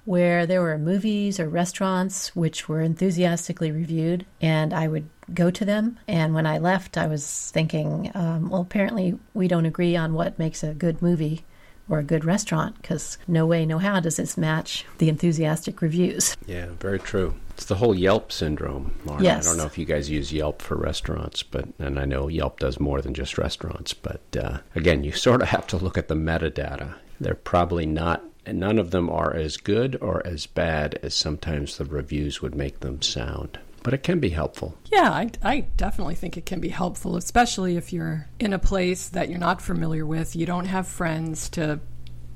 where 0.07 0.47
there 0.47 0.63
were 0.63 0.79
movies 0.79 1.39
or 1.39 1.49
restaurants 1.49 2.35
which 2.35 2.69
were 2.69 2.81
enthusiastically 2.81 3.73
reviewed, 3.73 4.25
and 4.41 4.73
I 4.73 4.89
would 4.89 5.09
go 5.33 5.51
to 5.51 5.65
them. 5.65 5.99
And 6.09 6.35
when 6.35 6.47
I 6.47 6.59
left, 6.59 6.97
I 6.97 7.07
was 7.07 7.51
thinking, 7.53 8.11
um, 8.15 8.51
well, 8.51 8.63
apparently 8.63 9.19
we 9.35 9.49
don't 9.49 9.67
agree 9.67 9.97
on 9.97 10.15
what 10.15 10.39
makes 10.39 10.63
a 10.63 10.75
good 10.75 11.03
movie 11.03 11.45
or 11.89 11.99
a 11.99 12.05
good 12.05 12.25
restaurant 12.25 12.81
because 12.81 13.19
no 13.29 13.47
way, 13.47 13.65
no 13.65 13.79
how 13.79 14.01
does 14.01 14.17
this 14.17 14.37
match 14.37 14.85
the 14.99 15.09
enthusiastic 15.09 15.81
reviews. 15.81 16.37
Yeah, 16.47 16.67
very 16.81 16.99
true. 16.99 17.35
It's 17.51 17.67
the 17.67 17.77
whole 17.77 17.95
Yelp 17.95 18.33
syndrome, 18.33 18.99
Marna. 19.05 19.23
Yes. 19.23 19.47
I 19.47 19.51
don't 19.51 19.59
know 19.59 19.67
if 19.67 19.79
you 19.79 19.85
guys 19.85 20.11
use 20.11 20.33
Yelp 20.33 20.61
for 20.61 20.77
restaurants, 20.77 21.43
but 21.43 21.67
and 21.79 21.99
I 21.99 22.05
know 22.05 22.29
Yelp 22.29 22.59
does 22.59 22.81
more 22.81 23.01
than 23.01 23.15
just 23.15 23.39
restaurants, 23.39 23.95
but 23.95 24.21
uh, 24.37 24.59
again, 24.75 25.05
you 25.05 25.13
sort 25.27 25.43
of 25.43 25.49
have 25.49 25.67
to 25.69 25.77
look 25.77 25.97
at 25.97 26.09
the 26.09 26.15
metadata. 26.15 26.95
They're 27.21 27.35
probably 27.35 27.87
not 27.87 28.23
and 28.45 28.61
none 28.61 28.79
of 28.79 28.93
them 28.93 29.11
are 29.11 29.35
as 29.35 29.57
good 29.57 29.99
or 30.01 30.25
as 30.25 30.47
bad 30.47 31.01
as 31.03 31.15
sometimes 31.15 31.79
the 31.79 31.85
reviews 31.85 32.41
would 32.41 32.55
make 32.55 32.79
them 32.79 33.03
sound 33.03 33.59
but 33.87 33.95
it 33.95 34.03
can 34.03 34.19
be 34.19 34.31
helpful. 34.31 34.77
Yeah, 34.91 35.13
I, 35.13 35.31
I 35.45 35.61
definitely 35.77 36.17
think 36.17 36.37
it 36.37 36.45
can 36.45 36.59
be 36.59 36.71
helpful, 36.71 37.17
especially 37.17 37.77
if 37.77 37.93
you're 37.93 38.27
in 38.41 38.53
a 38.53 38.59
place 38.59 39.09
that 39.11 39.29
you're 39.29 39.39
not 39.39 39.63
familiar 39.63 40.05
with. 40.05 40.35
You 40.35 40.45
don't 40.45 40.65
have 40.65 40.89
friends 40.89 41.49
to 41.51 41.79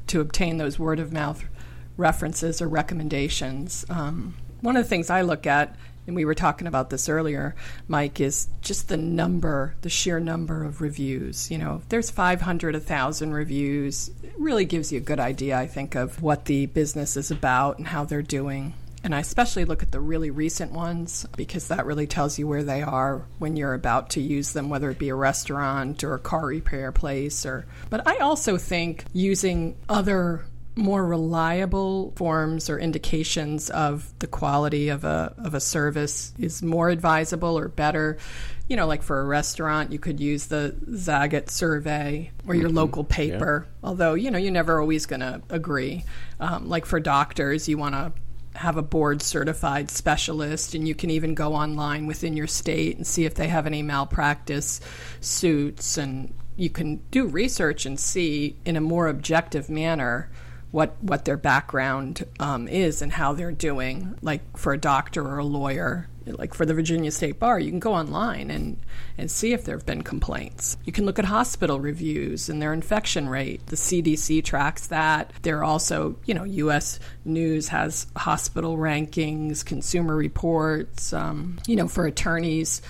to 0.07 0.21
obtain 0.21 0.59
those 0.59 0.79
word 0.79 1.01
of 1.01 1.13
mouth 1.13 1.45
references 1.97 2.63
or 2.63 2.69
recommendations. 2.69 3.85
Um, 3.91 4.37
one 4.61 4.77
of 4.77 4.85
the 4.85 4.89
things 4.89 5.11
I 5.11 5.23
look 5.23 5.45
at 5.45 5.77
and 6.07 6.17
we 6.17 6.25
were 6.25 6.35
talking 6.35 6.67
about 6.67 6.91
this 6.91 7.09
earlier, 7.09 7.55
Mike, 7.87 8.21
is 8.21 8.49
just 8.63 8.89
the 8.89 8.97
number, 8.97 9.75
the 9.83 9.89
sheer 9.89 10.19
number 10.19 10.65
of 10.65 10.81
reviews. 10.81 11.51
You 11.51 11.59
know, 11.59 11.77
if 11.83 11.89
there's 11.89 12.11
500, 12.11 12.75
1,000 12.75 13.33
reviews, 13.33 14.11
it 14.23 14.35
really 14.39 14.65
gives 14.65 14.93
you 14.93 14.99
a 14.99 15.03
good 15.03 15.21
idea, 15.21 15.59
I 15.59 15.67
think, 15.67 15.95
of 15.95 16.23
what 16.23 16.47
the 16.47 16.67
business 16.67 17.17
is 17.17 17.31
about 17.31 17.79
and 17.79 17.89
how 17.89 18.05
they're 18.05 18.23
doing. 18.23 18.75
And 19.03 19.15
I 19.15 19.21
especially 19.21 19.65
look 19.65 19.83
at 19.83 19.93
the 19.93 20.01
really 20.01 20.31
recent 20.31 20.73
ones 20.73 21.27
because 21.37 21.69
that 21.69 21.87
really 21.87 22.07
tells 22.07 22.39
you 22.39 22.47
where 22.47 22.63
they 22.63 22.83
are 22.83 23.27
when 23.39 23.57
you're 23.57 23.75
about 23.75 24.11
to 24.11 24.21
use 24.21 24.53
them, 24.53 24.69
whether 24.69 24.91
it 24.91 24.99
be 24.99 25.09
a 25.09 25.15
restaurant 25.15 26.05
or 26.05 26.15
a 26.15 26.19
car 26.19 26.47
repair 26.47 26.93
place 26.93 27.47
or 27.47 27.67
but 27.89 28.07
I 28.07 28.19
also 28.19 28.59
think 28.59 29.05
using 29.13 29.77
other 29.89 30.45
more 30.77 31.05
reliable 31.05 32.13
forms 32.17 32.71
or 32.71 32.79
indications 32.79 33.71
of 33.71 34.13
the 34.19 34.27
quality 34.27 34.89
of 34.89 35.05
a 35.05 35.35
of 35.39 35.55
a 35.55 35.61
service 35.61 36.33
is 36.39 36.63
more 36.63 36.91
advisable 36.91 37.59
or 37.59 37.69
better. 37.69 38.19
You 38.69 38.77
know, 38.77 38.87
like 38.87 39.03
for 39.03 39.21
a 39.21 39.25
restaurant, 39.25 39.93
you 39.93 39.99
could 39.99 40.21
use 40.21 40.47
the 40.47 40.77
Zagat 40.91 41.51
survey 41.51 42.31
or 42.47 42.55
your 42.55 42.69
mm-hmm. 42.69 42.77
local 42.77 43.05
paper. 43.05 43.67
Yeah. 43.67 43.89
Although 43.89 44.15
you 44.15 44.31
know 44.31 44.39
you're 44.39 44.53
never 44.53 44.81
always 44.81 45.07
going 45.07 45.21
to 45.21 45.43
agree. 45.51 46.05
Um, 46.39 46.69
like 46.69 46.87
for 46.87 47.01
doctors, 47.01 47.69
you 47.69 47.77
want 47.77 47.95
to 47.95 48.13
have 48.55 48.77
a 48.77 48.83
board 48.83 49.23
certified 49.23 49.91
specialist, 49.91 50.75
and 50.75 50.87
you 50.87 50.95
can 50.95 51.11
even 51.11 51.35
go 51.35 51.55
online 51.55 52.07
within 52.07 52.37
your 52.37 52.47
state 52.47 52.97
and 52.97 53.07
see 53.07 53.25
if 53.25 53.35
they 53.35 53.49
have 53.49 53.67
any 53.67 53.83
malpractice 53.83 54.81
suits, 55.21 55.97
and 55.97 56.35
you 56.57 56.69
can 56.69 56.97
do 57.11 57.27
research 57.27 57.87
and 57.87 57.99
see 57.99 58.57
in 58.65 58.77
a 58.77 58.81
more 58.81 59.09
objective 59.09 59.71
manner 59.71 60.31
what 60.73 60.95
what 61.03 61.25
their 61.25 61.37
background 61.37 62.27
um, 62.39 62.69
is 62.69 63.01
and 63.03 63.13
how 63.13 63.33
they're 63.33 63.51
doing. 63.53 64.15
Like 64.21 64.57
for 64.57 64.73
a 64.73 64.79
doctor 64.79 65.27
or 65.27 65.39
a 65.39 65.45
lawyer, 65.45 66.09
like 66.27 66.55
for 66.55 66.67
the 66.67 66.75
Virginia 66.75 67.11
State 67.11 67.39
Bar, 67.39 67.61
you 67.61 67.71
can 67.71 67.81
go 67.81 67.95
online 67.95 68.51
and 68.51 68.79
and 69.19 69.31
see 69.31 69.53
if 69.53 69.65
there 69.65 69.77
have 69.77 69.87
been 69.87 70.03
complaints. 70.03 70.77
You 70.85 70.93
can 70.93 71.07
look 71.07 71.19
at 71.19 71.25
hospital 71.25 71.81
reviews 71.81 72.49
and 72.49 72.61
their 72.61 72.73
infection 72.73 73.29
rate. 73.29 73.67
The 73.67 73.77
CDC 73.77 74.45
tracks 74.45 74.89
that. 74.89 75.33
There 75.43 75.59
are 75.59 75.65
also, 75.65 76.17
you 76.25 76.35
know, 76.35 76.45
U.S. 76.45 77.01
News 77.25 77.69
has 77.69 78.07
hospital 78.17 78.77
rankings, 78.77 79.65
consumer 79.65 80.17
reports. 80.17 81.13
Um, 81.13 81.59
you 81.67 81.77
know, 81.77 81.89
for 81.89 82.07
attorneys 82.07 82.83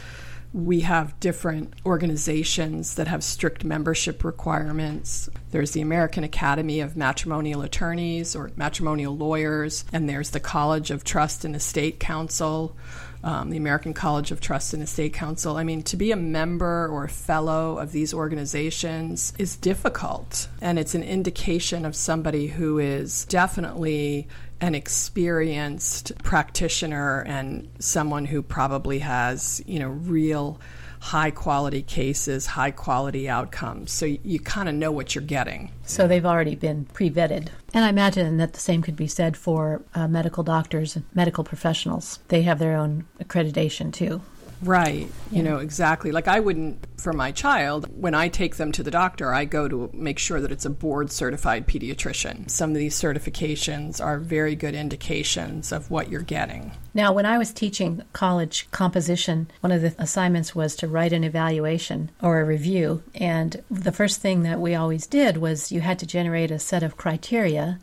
we 0.52 0.80
have 0.80 1.18
different 1.20 1.74
organizations 1.86 2.96
that 2.96 3.06
have 3.06 3.22
strict 3.22 3.62
membership 3.62 4.24
requirements. 4.24 5.30
There's 5.50 5.70
the 5.72 5.80
American 5.80 6.24
Academy 6.24 6.80
of 6.80 6.96
Matrimonial 6.96 7.62
Attorneys 7.62 8.34
or 8.34 8.50
Matrimonial 8.56 9.16
Lawyers, 9.16 9.84
and 9.92 10.08
there's 10.08 10.30
the 10.30 10.40
College 10.40 10.90
of 10.90 11.04
Trust 11.04 11.44
and 11.44 11.54
Estate 11.54 12.00
Counsel, 12.00 12.76
um, 13.22 13.50
the 13.50 13.56
American 13.56 13.94
College 13.94 14.30
of 14.30 14.40
Trust 14.40 14.74
and 14.74 14.82
Estate 14.82 15.12
Counsel. 15.12 15.56
I 15.56 15.64
mean, 15.64 15.82
to 15.84 15.96
be 15.96 16.12
a 16.12 16.16
member 16.16 16.88
or 16.88 17.04
a 17.04 17.08
fellow 17.08 17.78
of 17.78 17.92
these 17.92 18.14
organizations 18.14 19.32
is 19.38 19.56
difficult, 19.56 20.48
and 20.60 20.78
it's 20.78 20.94
an 20.94 21.02
indication 21.02 21.84
of 21.84 21.94
somebody 21.94 22.46
who 22.46 22.78
is 22.78 23.24
definitely 23.26 24.28
an 24.60 24.74
experienced 24.74 26.12
practitioner 26.22 27.22
and 27.22 27.68
someone 27.78 28.26
who 28.26 28.42
probably 28.42 28.98
has, 28.98 29.62
you 29.66 29.78
know, 29.78 29.88
real 29.88 30.60
high 31.00 31.30
quality 31.30 31.82
cases, 31.82 32.46
high 32.46 32.70
quality 32.70 33.28
outcomes. 33.28 33.90
So 33.90 34.06
you, 34.06 34.18
you 34.22 34.38
kind 34.38 34.68
of 34.68 34.74
know 34.74 34.92
what 34.92 35.14
you're 35.14 35.24
getting. 35.24 35.72
So 35.84 36.06
they've 36.06 36.24
already 36.24 36.54
been 36.54 36.84
pre 36.84 37.10
vetted. 37.10 37.48
And 37.74 37.84
I 37.84 37.88
imagine 37.88 38.36
that 38.36 38.52
the 38.52 38.60
same 38.60 38.82
could 38.82 38.96
be 38.96 39.08
said 39.08 39.36
for 39.36 39.82
uh, 39.94 40.06
medical 40.06 40.42
doctors 40.42 40.96
and 40.96 41.04
medical 41.14 41.42
professionals. 41.42 42.20
They 42.28 42.42
have 42.42 42.58
their 42.58 42.76
own 42.76 43.06
accreditation 43.22 43.92
too. 43.92 44.20
Right. 44.62 45.08
Yeah. 45.30 45.36
You 45.36 45.42
know, 45.42 45.58
exactly. 45.58 46.12
Like 46.12 46.28
I 46.28 46.40
wouldn't, 46.40 46.86
for 46.98 47.12
my 47.12 47.32
child, 47.32 47.86
when 47.98 48.14
I 48.14 48.28
take 48.28 48.56
them 48.56 48.72
to 48.72 48.82
the 48.82 48.90
doctor, 48.90 49.32
I 49.32 49.44
go 49.44 49.68
to 49.68 49.90
make 49.92 50.18
sure 50.18 50.40
that 50.40 50.52
it's 50.52 50.66
a 50.66 50.70
board 50.70 51.10
certified 51.10 51.66
pediatrician. 51.66 52.50
Some 52.50 52.70
of 52.70 52.76
these 52.76 53.00
certifications 53.00 54.04
are 54.04 54.18
very 54.18 54.54
good 54.54 54.74
indications 54.74 55.72
of 55.72 55.90
what 55.90 56.10
you're 56.10 56.20
getting. 56.20 56.72
Now, 56.92 57.12
when 57.12 57.26
I 57.26 57.38
was 57.38 57.52
teaching 57.52 58.02
college 58.12 58.70
composition, 58.70 59.50
one 59.60 59.72
of 59.72 59.82
the 59.82 59.94
assignments 59.98 60.54
was 60.54 60.74
to 60.76 60.88
write 60.88 61.12
an 61.12 61.24
evaluation 61.24 62.10
or 62.20 62.40
a 62.40 62.44
review. 62.44 63.02
And 63.14 63.62
the 63.70 63.92
first 63.92 64.20
thing 64.20 64.42
that 64.42 64.60
we 64.60 64.74
always 64.74 65.06
did 65.06 65.36
was 65.36 65.72
you 65.72 65.80
had 65.80 65.98
to 66.00 66.06
generate 66.06 66.50
a 66.50 66.58
set 66.58 66.82
of 66.82 66.96
criteria 66.96 67.78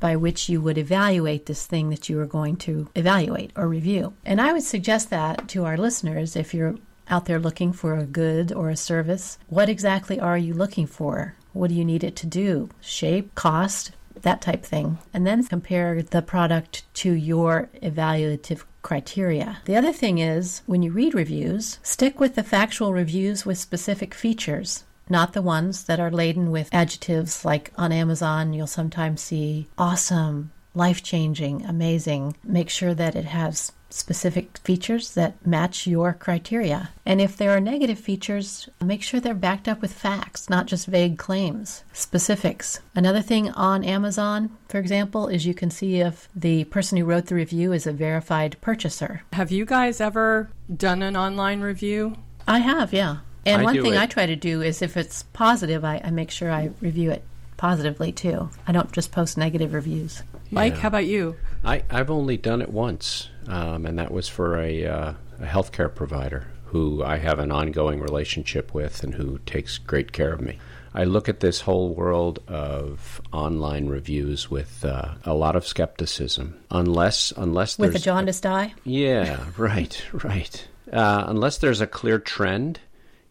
by 0.00 0.16
which 0.16 0.48
you 0.48 0.60
would 0.60 0.78
evaluate 0.78 1.46
this 1.46 1.66
thing 1.66 1.90
that 1.90 2.08
you 2.08 2.18
are 2.20 2.26
going 2.26 2.56
to 2.56 2.88
evaluate 2.94 3.52
or 3.56 3.68
review. 3.68 4.14
And 4.24 4.40
I 4.40 4.52
would 4.52 4.62
suggest 4.62 5.10
that 5.10 5.48
to 5.48 5.64
our 5.64 5.76
listeners 5.76 6.36
if 6.36 6.54
you're 6.54 6.76
out 7.10 7.24
there 7.24 7.38
looking 7.38 7.72
for 7.72 7.96
a 7.96 8.04
good 8.04 8.52
or 8.52 8.70
a 8.70 8.76
service. 8.76 9.38
What 9.48 9.68
exactly 9.68 10.20
are 10.20 10.38
you 10.38 10.54
looking 10.54 10.86
for? 10.86 11.34
What 11.52 11.68
do 11.68 11.74
you 11.74 11.84
need 11.84 12.04
it 12.04 12.16
to 12.16 12.26
do? 12.26 12.68
Shape, 12.80 13.34
cost, 13.34 13.92
that 14.22 14.40
type 14.40 14.64
thing. 14.64 14.98
And 15.14 15.26
then 15.26 15.44
compare 15.44 16.02
the 16.02 16.22
product 16.22 16.84
to 16.94 17.12
your 17.12 17.70
evaluative 17.82 18.64
criteria. 18.82 19.58
The 19.64 19.76
other 19.76 19.92
thing 19.92 20.18
is 20.18 20.62
when 20.66 20.82
you 20.82 20.92
read 20.92 21.14
reviews, 21.14 21.78
stick 21.82 22.20
with 22.20 22.34
the 22.34 22.42
factual 22.42 22.92
reviews 22.92 23.44
with 23.44 23.58
specific 23.58 24.14
features 24.14 24.84
not 25.10 25.32
the 25.32 25.42
ones 25.42 25.84
that 25.84 26.00
are 26.00 26.10
laden 26.10 26.50
with 26.50 26.68
adjectives 26.72 27.44
like 27.44 27.72
on 27.76 27.92
Amazon, 27.92 28.52
you'll 28.52 28.66
sometimes 28.66 29.20
see 29.20 29.68
awesome, 29.76 30.52
life 30.74 31.02
changing, 31.02 31.64
amazing. 31.64 32.36
Make 32.44 32.70
sure 32.70 32.94
that 32.94 33.16
it 33.16 33.26
has 33.26 33.72
specific 33.90 34.58
features 34.58 35.14
that 35.14 35.46
match 35.46 35.86
your 35.86 36.12
criteria. 36.12 36.90
And 37.06 37.20
if 37.20 37.36
there 37.36 37.52
are 37.52 37.60
negative 37.60 37.98
features, 37.98 38.68
make 38.84 39.02
sure 39.02 39.18
they're 39.18 39.34
backed 39.34 39.66
up 39.66 39.80
with 39.80 39.92
facts, 39.92 40.50
not 40.50 40.66
just 40.66 40.86
vague 40.86 41.18
claims, 41.18 41.84
specifics. 41.92 42.80
Another 42.94 43.22
thing 43.22 43.50
on 43.52 43.84
Amazon, 43.84 44.56
for 44.68 44.78
example, 44.78 45.28
is 45.28 45.46
you 45.46 45.54
can 45.54 45.70
see 45.70 46.00
if 46.00 46.28
the 46.34 46.64
person 46.64 46.98
who 46.98 47.04
wrote 47.04 47.26
the 47.26 47.34
review 47.34 47.72
is 47.72 47.86
a 47.86 47.92
verified 47.92 48.56
purchaser. 48.60 49.22
Have 49.32 49.50
you 49.50 49.64
guys 49.64 50.00
ever 50.00 50.50
done 50.74 51.02
an 51.02 51.16
online 51.16 51.60
review? 51.60 52.16
I 52.46 52.58
have, 52.58 52.92
yeah. 52.92 53.18
And 53.48 53.62
I 53.62 53.64
one 53.64 53.82
thing 53.82 53.94
it. 53.94 54.00
I 54.00 54.06
try 54.06 54.26
to 54.26 54.36
do 54.36 54.62
is 54.62 54.82
if 54.82 54.96
it's 54.96 55.22
positive, 55.32 55.84
I, 55.84 56.00
I, 56.04 56.10
make 56.10 56.30
sure 56.30 56.50
I 56.50 56.70
review 56.80 57.10
it 57.10 57.22
positively 57.56 58.12
too. 58.12 58.50
I 58.66 58.72
don't 58.72 58.90
just 58.92 59.12
post 59.12 59.38
negative 59.38 59.72
reviews. 59.72 60.22
Mike, 60.50 60.74
yeah. 60.74 60.80
how 60.80 60.88
about 60.88 61.06
you? 61.06 61.36
I, 61.64 61.82
I've 61.90 62.10
only 62.10 62.36
done 62.36 62.62
it 62.62 62.70
once, 62.70 63.28
um, 63.46 63.84
and 63.84 63.98
that 63.98 64.10
was 64.10 64.28
for 64.28 64.58
a, 64.58 64.86
uh, 64.86 65.14
a 65.40 65.46
healthcare 65.46 65.94
provider 65.94 66.46
who 66.66 67.02
I 67.02 67.16
have 67.16 67.38
an 67.38 67.50
ongoing 67.50 68.00
relationship 68.00 68.74
with 68.74 69.02
and 69.02 69.14
who 69.14 69.38
takes 69.46 69.78
great 69.78 70.12
care 70.12 70.32
of 70.32 70.40
me. 70.40 70.58
I 70.94 71.04
look 71.04 71.28
at 71.28 71.40
this 71.40 71.60
whole 71.60 71.94
world 71.94 72.42
of 72.48 73.20
online 73.32 73.88
reviews 73.88 74.50
with 74.50 74.84
uh, 74.84 75.14
a 75.24 75.34
lot 75.34 75.54
of 75.54 75.66
skepticism, 75.66 76.58
unless 76.70 77.32
unless 77.36 77.78
with 77.78 77.94
a 77.94 77.98
jaundiced 77.98 78.46
eye. 78.46 78.74
Yeah, 78.84 79.44
right, 79.56 80.02
right. 80.12 80.66
Uh, 80.92 81.24
unless 81.26 81.58
there's 81.58 81.80
a 81.80 81.86
clear 81.86 82.18
trend 82.18 82.80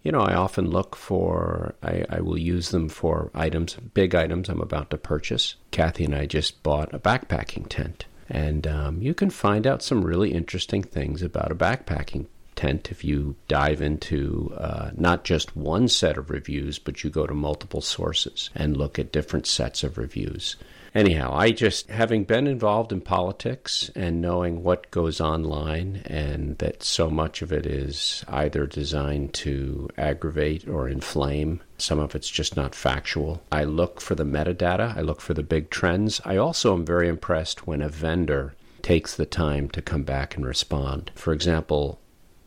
you 0.08 0.14
know, 0.14 0.22
I 0.22 0.36
often 0.36 0.70
look 0.70 0.96
for, 0.96 1.76
I, 1.84 2.06
I, 2.10 2.22
will 2.22 2.38
use 2.38 2.70
them 2.70 2.88
for 2.88 3.30
items, 3.36 3.76
big 3.94 4.16
items 4.16 4.48
I'm 4.48 4.62
about 4.62 4.90
to 4.92 4.98
purchase. 4.98 5.58
Kathy 5.72 6.06
and 6.06 6.16
I 6.16 6.26
just 6.26 6.64
bought 6.64 6.94
a 6.94 6.98
backpacking 6.98 7.68
tent. 7.68 8.06
And 8.30 8.66
um, 8.66 9.02
you 9.02 9.14
can 9.14 9.30
find 9.30 9.68
out 9.68 9.84
some 9.84 10.06
really 10.06 10.32
interesting 10.32 10.82
things 10.82 11.22
about 11.22 11.52
a 11.52 11.56
backpacking 11.56 12.28
tent 12.56 12.90
if 12.90 13.04
you 13.04 13.36
dive 13.50 13.82
into 13.82 14.54
uh, 14.56 14.92
not 14.96 15.26
just 15.26 15.58
one 15.58 15.90
set 15.90 16.18
of 16.18 16.30
reviews, 16.30 16.80
but 16.80 17.04
you 17.04 17.10
go 17.10 17.28
to 17.28 17.34
multiple 17.34 17.82
sources 17.82 18.50
and 18.56 18.78
look 18.78 18.98
at 18.98 19.12
different 19.12 19.46
sets 19.46 19.84
of 19.84 19.98
reviews 19.98 20.56
anyhow, 20.98 21.34
I 21.34 21.52
just, 21.52 21.90
having 21.90 22.24
been 22.24 22.48
involved 22.48 22.92
in 22.92 23.02
politics 23.02 23.92
and 23.96 24.22
knowing 24.22 24.64
what 24.64 24.90
goes 24.92 25.22
online, 25.22 26.02
and 26.06 26.58
that 26.58 26.84
so 26.84 27.10
much 27.10 27.42
of 27.42 27.54
it 27.54 27.66
is 27.66 28.26
either 28.28 28.66
designed 28.66 29.34
to 29.36 29.90
aggravate 29.98 30.68
or 30.68 30.90
inflame, 30.90 31.62
some 31.78 32.00
of 32.00 32.16
it's 32.16 32.30
just 32.30 32.58
not 32.58 32.74
factual. 32.74 33.42
I 33.52 33.64
look 33.64 34.02
for 34.02 34.16
the 34.16 34.26
metadata, 34.26 34.98
I 34.98 35.02
look 35.02 35.22
for 35.22 35.34
the 35.34 35.44
big 35.44 35.70
trends. 35.70 36.20
I 36.26 36.38
also 36.38 36.74
am 36.74 36.86
very 36.86 37.08
impressed 37.08 37.68
when 37.68 37.82
a 37.82 37.90
vendor 37.90 38.56
takes 38.82 39.16
the 39.16 39.26
time 39.26 39.70
to 39.70 39.82
come 39.82 40.04
back 40.04 40.36
and 40.36 40.46
respond. 40.46 41.12
For 41.14 41.32
example, 41.32 42.00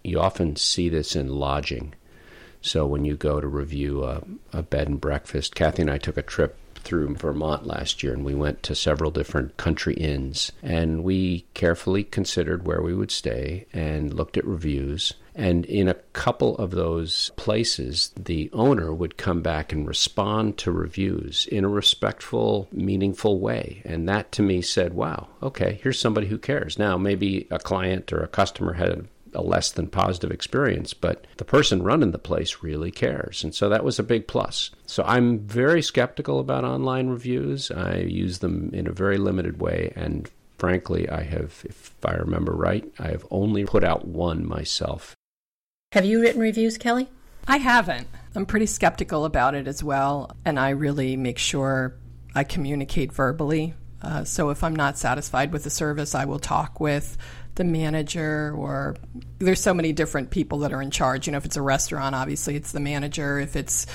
you 0.03 0.19
often 0.19 0.57
see 0.57 0.89
this 0.89 1.15
in 1.15 1.29
lodging. 1.29 1.95
So 2.63 2.87
when 2.87 3.05
you 3.05 3.17
go 3.17 3.41
to 3.41 3.47
review 3.47 4.05
a, 4.05 4.23
a, 4.53 4.63
bed 4.63 4.89
and 4.89 5.01
breakfast, 5.01 5.55
Kathy 5.55 5.83
and 5.83 5.91
I 5.91 5.99
took 5.99 6.17
a 6.17 6.23
trip 6.23 6.57
through 6.81 7.15
Vermont 7.17 7.67
last 7.67 8.03
year, 8.03 8.13
and 8.13 8.25
we 8.25 8.35
went 8.35 8.63
to 8.65 8.75
several 8.75 9.11
different 9.11 9.57
country 9.57 9.95
inns. 9.95 10.53
And 10.63 11.05
we 11.05 11.47
carefully 11.55 12.05
considered 12.05 12.67
where 12.67 12.83
we 12.83 12.95
would 12.95 13.11
stay 13.11 13.67
and 13.73 14.13
looked 14.13 14.37
at 14.37 14.45
reviews. 14.45 15.15
And 15.35 15.65
in 15.67 15.89
a 15.89 15.95
couple 16.13 16.57
of 16.59 16.73
those 16.73 17.31
places, 17.37 18.13
the 18.17 18.51
owner 18.53 18.93
would 18.93 19.17
come 19.17 19.43
back 19.43 19.73
and 19.73 19.87
respond 19.87 20.59
to 20.59 20.73
reviews 20.73 21.47
in 21.47 21.65
a 21.65 21.69
respectful, 21.69 22.69
meaningful 22.73 23.39
way. 23.39 23.83
And 23.85 24.09
that 24.09 24.33
to 24.33 24.43
me 24.43 24.61
said, 24.61 24.93
wow, 24.93 25.29
okay, 25.43 25.79
here's 25.83 26.01
somebody 26.01 26.27
who 26.27 26.39
cares. 26.39 26.79
Now, 26.79 26.99
maybe 26.99 27.47
a 27.51 27.59
client 27.59 28.13
or 28.13 28.21
a 28.21 28.29
customer 28.29 28.75
had 28.75 29.09
a 29.35 29.43
less 29.43 29.71
than 29.73 29.89
positive 29.89 30.31
experience, 30.31 30.95
but 30.95 31.27
the 31.37 31.45
person 31.45 31.83
running 31.83 32.11
the 32.11 32.19
place 32.19 32.63
really 32.63 32.91
cares. 32.91 33.45
And 33.45 33.55
so 33.55 33.69
that 33.69 33.85
was 33.85 33.99
a 33.99 34.05
big 34.05 34.27
plus. 34.27 34.71
So 34.87 35.03
I'm 35.05 35.41
very 35.41 35.83
skeptical 35.83 36.41
about 36.41 36.65
online 36.65 37.09
reviews. 37.09 37.71
I 37.71 37.99
use 37.99 38.39
them 38.39 38.71
in 38.73 38.87
a 38.87 38.93
very 38.93 39.19
limited 39.19 39.61
way. 39.61 39.93
And 39.97 40.29
frankly, 40.59 41.09
I 41.09 41.23
have, 41.23 41.63
if 41.65 41.95
I 42.05 42.15
remember 42.15 42.53
right, 42.53 42.85
I 42.99 43.09
have 43.09 43.27
only 43.31 43.65
put 43.65 43.85
out 43.85 44.07
one 44.07 44.47
myself. 44.47 45.15
Have 45.93 46.05
you 46.05 46.21
written 46.21 46.41
reviews, 46.41 46.79
Kelly? 46.79 47.09
I 47.49 47.57
haven't. 47.57 48.07
I'm 48.35 48.47
pretty 48.47 48.67
skeptical 48.67 49.25
about 49.25 49.55
it 49.55 49.67
as 49.67 49.83
well. 49.83 50.37
And 50.45 50.59
I 50.59 50.71
really 50.71 51.17
make 51.17 51.39
sure 51.39 51.95
I 52.35 52.45
communicate 52.45 53.13
verbally. 53.13 53.75
Uh, 54.03 54.25
so 54.25 54.51
if 54.51 54.63
I'm 54.65 54.77
not 54.77 54.99
satisfied 54.99 55.53
with 55.53 55.65
the 55.65 55.71
service, 55.71 56.15
I 56.15 56.25
will 56.25 56.39
talk 56.39 56.81
with 56.81 57.19
the 57.61 57.65
manager 57.65 58.55
or 58.57 58.97
there's 59.39 59.61
so 59.61 59.75
many 59.75 59.93
different 59.93 60.31
people 60.31 60.61
that 60.61 60.73
are 60.73 60.81
in 60.81 60.91
charge 60.91 61.27
you 61.27 61.31
know 61.31 61.37
if 61.37 61.45
it's 61.45 61.59
a 61.59 61.63
restaurant 61.63 62.15
obviously 62.15 62.57
it's 62.57 62.73
the 62.73 62.81
manager 62.81 63.39
if 63.39 63.55
it's 63.55 63.87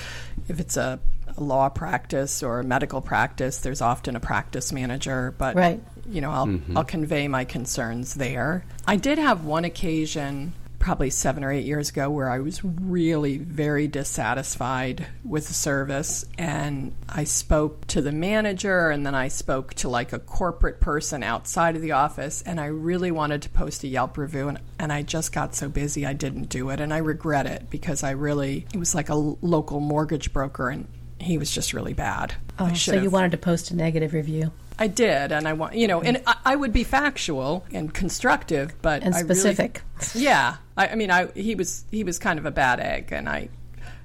if 0.48 0.60
it's 0.60 0.76
a, 0.76 1.00
a 1.36 1.42
law 1.42 1.68
practice 1.68 2.44
or 2.44 2.60
a 2.60 2.64
medical 2.64 3.00
practice 3.00 3.58
there's 3.58 3.80
often 3.80 4.14
a 4.14 4.20
practice 4.20 4.72
manager 4.72 5.34
but 5.36 5.56
right. 5.56 5.82
you 6.08 6.20
know 6.20 6.30
I'll 6.30 6.46
mm-hmm. 6.46 6.76
I'll 6.76 6.84
convey 6.84 7.26
my 7.26 7.44
concerns 7.44 8.14
there 8.14 8.64
I 8.86 8.94
did 8.94 9.18
have 9.18 9.44
one 9.44 9.64
occasion 9.64 10.52
probably 10.78 11.10
seven 11.10 11.42
or 11.42 11.50
eight 11.50 11.64
years 11.64 11.90
ago 11.90 12.08
where 12.10 12.30
I 12.30 12.38
was 12.38 12.64
really 12.64 13.38
very 13.38 13.88
dissatisfied 13.88 15.06
with 15.24 15.48
the 15.48 15.54
service. 15.54 16.24
And 16.38 16.94
I 17.08 17.24
spoke 17.24 17.86
to 17.88 18.00
the 18.00 18.12
manager 18.12 18.90
and 18.90 19.04
then 19.04 19.14
I 19.14 19.28
spoke 19.28 19.74
to 19.74 19.88
like 19.88 20.12
a 20.12 20.18
corporate 20.18 20.80
person 20.80 21.22
outside 21.22 21.76
of 21.76 21.82
the 21.82 21.92
office. 21.92 22.42
And 22.42 22.60
I 22.60 22.66
really 22.66 23.10
wanted 23.10 23.42
to 23.42 23.48
post 23.48 23.84
a 23.84 23.88
Yelp 23.88 24.18
review. 24.18 24.48
And, 24.48 24.60
and 24.78 24.92
I 24.92 25.02
just 25.02 25.32
got 25.32 25.54
so 25.54 25.68
busy 25.68 26.06
I 26.06 26.12
didn't 26.12 26.48
do 26.48 26.70
it. 26.70 26.80
And 26.80 26.92
I 26.92 26.98
regret 26.98 27.46
it 27.46 27.70
because 27.70 28.02
I 28.02 28.10
really, 28.10 28.66
it 28.72 28.78
was 28.78 28.94
like 28.94 29.08
a 29.08 29.14
local 29.14 29.80
mortgage 29.80 30.32
broker 30.32 30.68
and 30.68 30.86
he 31.18 31.38
was 31.38 31.50
just 31.50 31.72
really 31.72 31.94
bad. 31.94 32.34
Oh, 32.58 32.72
so 32.74 32.94
you 32.94 33.10
wanted 33.10 33.32
to 33.32 33.38
post 33.38 33.70
a 33.70 33.76
negative 33.76 34.12
review? 34.12 34.52
I 34.78 34.88
did, 34.88 35.32
and 35.32 35.48
I 35.48 35.54
want 35.54 35.74
you 35.74 35.88
know, 35.88 36.02
and 36.02 36.22
I, 36.26 36.36
I 36.44 36.56
would 36.56 36.72
be 36.72 36.84
factual 36.84 37.64
and 37.72 37.92
constructive, 37.92 38.74
but 38.82 39.02
and 39.02 39.14
specific. 39.14 39.82
Really, 40.14 40.26
yeah, 40.26 40.56
I, 40.76 40.88
I, 40.88 40.94
mean, 40.94 41.10
I 41.10 41.26
he 41.32 41.54
was 41.54 41.84
he 41.90 42.04
was 42.04 42.18
kind 42.18 42.38
of 42.38 42.44
a 42.44 42.50
bad 42.50 42.80
egg, 42.80 43.10
and 43.10 43.28
I 43.28 43.48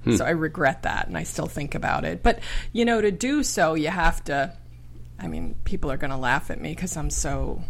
hmm. 0.04 0.16
so 0.16 0.26
I 0.26 0.30
regret 0.32 0.84
that, 0.84 1.08
and 1.08 1.18
I 1.18 1.24
still 1.24 1.48
think 1.48 1.76
about 1.76 2.06
it. 2.06 2.24
But 2.24 2.40
you 2.72 2.86
know, 2.86 3.02
to 3.02 3.12
do 3.12 3.44
so, 3.44 3.74
you 3.74 3.90
have 3.90 4.24
to. 4.26 4.54
I 5.20 5.28
mean, 5.28 5.56
people 5.66 5.92
are 5.92 5.98
going 5.98 6.10
to 6.10 6.18
laugh 6.18 6.50
at 6.50 6.60
me 6.60 6.70
because 6.70 6.98
I'm 6.98 7.12
so 7.12 7.62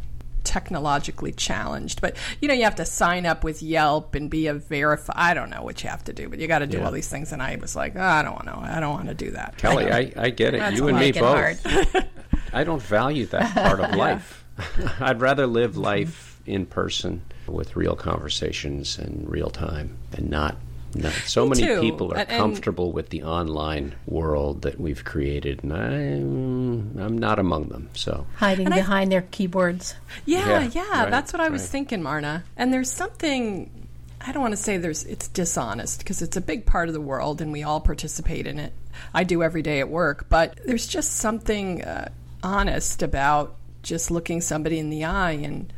technologically 0.43 1.31
challenged. 1.31 2.01
But 2.01 2.15
you 2.39 2.48
know, 2.48 2.53
you 2.53 2.63
have 2.63 2.75
to 2.75 2.86
sign 2.86 3.25
up 3.25 3.43
with 3.43 3.63
Yelp 3.63 4.15
and 4.15 4.29
be 4.29 4.48
a 4.48 4.53
verify. 4.53 5.13
I 5.15 5.34
don't 5.34 5.50
know 5.50 5.63
what 5.63 5.84
you 5.84 5.89
have 5.89 6.03
to 6.05 6.13
do, 6.13 6.29
but 6.29 6.39
you 6.39 6.48
got 6.48 6.60
to 6.60 6.67
do 6.67 6.77
yeah. 6.77 6.86
all 6.86 6.91
these 6.91 7.10
things. 7.10 7.31
And 7.31 7.41
I 7.41 7.55
was 7.55 7.75
like, 7.75 7.96
oh, 7.96 8.01
I 8.01 8.22
don't 8.22 8.34
want 8.34 8.48
to. 8.48 8.75
I 8.75 8.79
don't 8.79 8.93
want 8.93 9.08
to 9.08 9.13
do 9.13 9.31
that. 9.31 9.58
Kelly, 9.58 9.91
I, 9.91 9.98
I, 9.98 10.13
I 10.17 10.29
get 10.29 10.53
it. 10.53 10.60
That's 10.60 10.77
you 10.77 10.88
and 10.88 11.00
me 11.00 11.12
both. 11.12 11.65
I 12.53 12.63
don't 12.63 12.81
value 12.81 13.25
that 13.27 13.53
part 13.53 13.79
of 13.79 13.96
life. 13.96 14.46
I'd 15.00 15.22
rather 15.22 15.48
live 15.48 15.77
life 15.77 16.39
in 16.46 16.65
person 16.65 17.22
with 17.48 17.75
real 17.75 17.96
conversations 17.96 18.98
and 18.98 19.29
real 19.29 19.50
time 19.50 19.98
and 20.13 20.29
not 20.29 20.55
no, 20.93 21.10
so 21.10 21.46
Me 21.46 21.51
many 21.51 21.67
too. 21.67 21.81
people 21.81 22.13
are 22.13 22.17
and, 22.17 22.27
comfortable 22.27 22.91
with 22.91 23.10
the 23.10 23.24
online 23.24 23.96
world 24.05 24.63
that 24.63 24.79
we've 24.79 25.03
created, 25.05 25.63
and 25.63 25.74
I'm 25.74 26.98
I'm 27.01 27.17
not 27.17 27.39
among 27.39 27.70
them. 27.70 27.89
So 27.93 28.27
hiding 28.36 28.65
and 28.65 28.75
behind 28.75 29.08
I, 29.08 29.12
their 29.12 29.22
keyboards. 29.22 29.96
Yeah, 30.25 30.63
yeah, 30.63 30.70
yeah 30.74 31.03
right, 31.03 31.12
that's 31.12 31.31
what 31.31 31.39
I 31.39 31.50
was 31.50 31.62
right. 31.62 31.70
thinking, 31.70 32.03
Marna. 32.03 32.43
And 32.58 32.74
there's 32.74 32.91
something 32.91 33.88
I 34.20 34.31
don't 34.34 34.41
want 34.41 34.51
to 34.51 34.62
say 34.62 34.77
there's 34.77 35.03
it's 35.05 35.27
dishonest 35.29 36.00
because 36.00 36.22
it's 36.22 36.36
a 36.36 36.41
big 36.41 36.65
part 36.65 36.89
of 36.89 36.93
the 36.93 37.01
world, 37.01 37.41
and 37.41 37.51
we 37.51 37.63
all 37.63 37.79
participate 37.79 38.46
in 38.46 38.60
it. 38.60 38.74
I 39.13 39.24
do 39.24 39.41
every 39.41 39.62
day 39.62 39.79
at 39.79 39.89
work, 39.89 40.27
but 40.27 40.60
there's 40.65 40.88
just 40.88 41.13
something 41.13 41.84
uh, 41.84 42.10
honest 42.43 43.01
about 43.01 43.55
just 43.83 44.12
looking 44.12 44.41
somebody 44.41 44.79
in 44.79 44.89
the 44.89 45.03
eye 45.03 45.31
and 45.31 45.71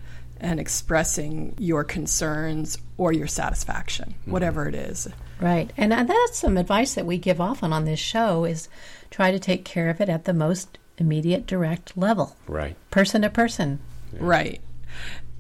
and 0.43 0.60
expressing 0.60 1.56
your 1.58 1.86
concerns 1.86 2.78
or 2.97 3.13
your 3.13 3.28
satisfaction, 3.28 4.13
mm-hmm. 4.21 4.32
whatever 4.32 4.67
it 4.67 4.76
is. 4.76 5.08
Right. 5.39 5.71
And 5.78 5.91
that's 5.91 6.38
some 6.38 6.58
advice 6.58 6.95
that 6.95 7.06
we 7.06 7.17
give 7.17 7.39
often 7.39 7.71
on 7.71 7.86
this 7.86 7.99
show 7.99 8.43
is 8.43 8.67
try 9.10 9.32
to 9.32 9.39
take 9.39 9.63
care 9.63 9.89
of 9.89 10.02
it 10.02 10.10
at 10.10 10.26
the 10.26 10.34
most 10.34 10.78
immediate 10.97 11.45
direct 11.45 11.97
level. 11.97 12.36
Right. 12.47 12.76
Person 12.91 13.21
to 13.21 13.30
person. 13.30 13.80
Yeah. 14.12 14.19
Right. 14.21 14.62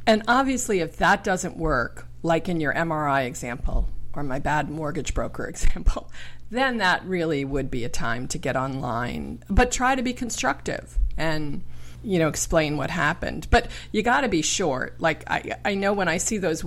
And 0.07 0.23
obviously 0.27 0.79
if 0.79 0.97
that 0.97 1.23
doesn't 1.23 1.57
work, 1.57 2.07
like 2.21 2.47
in 2.47 2.61
your 2.61 2.73
MRI 2.73 3.25
example 3.25 3.89
or 4.13 4.23
my 4.23 4.39
bad 4.39 4.69
mortgage 4.69 5.13
broker 5.13 5.45
example, 5.49 6.09
then 6.49 6.77
that 6.77 7.05
really 7.05 7.45
would 7.45 7.71
be 7.71 7.83
a 7.83 7.89
time 7.89 8.27
to 8.29 8.37
get 8.37 8.55
online. 8.55 9.43
But 9.49 9.71
try 9.71 9.95
to 9.95 10.03
be 10.03 10.13
constructive 10.13 10.97
and 11.17 11.63
you 12.03 12.19
know 12.19 12.27
explain 12.27 12.77
what 12.77 12.89
happened. 12.89 13.47
But 13.49 13.69
you 13.91 14.03
got 14.03 14.21
to 14.21 14.29
be 14.29 14.41
short. 14.41 14.99
Like 14.99 15.23
I 15.29 15.55
I 15.65 15.75
know 15.75 15.93
when 15.93 16.07
I 16.07 16.17
see 16.17 16.37
those 16.37 16.63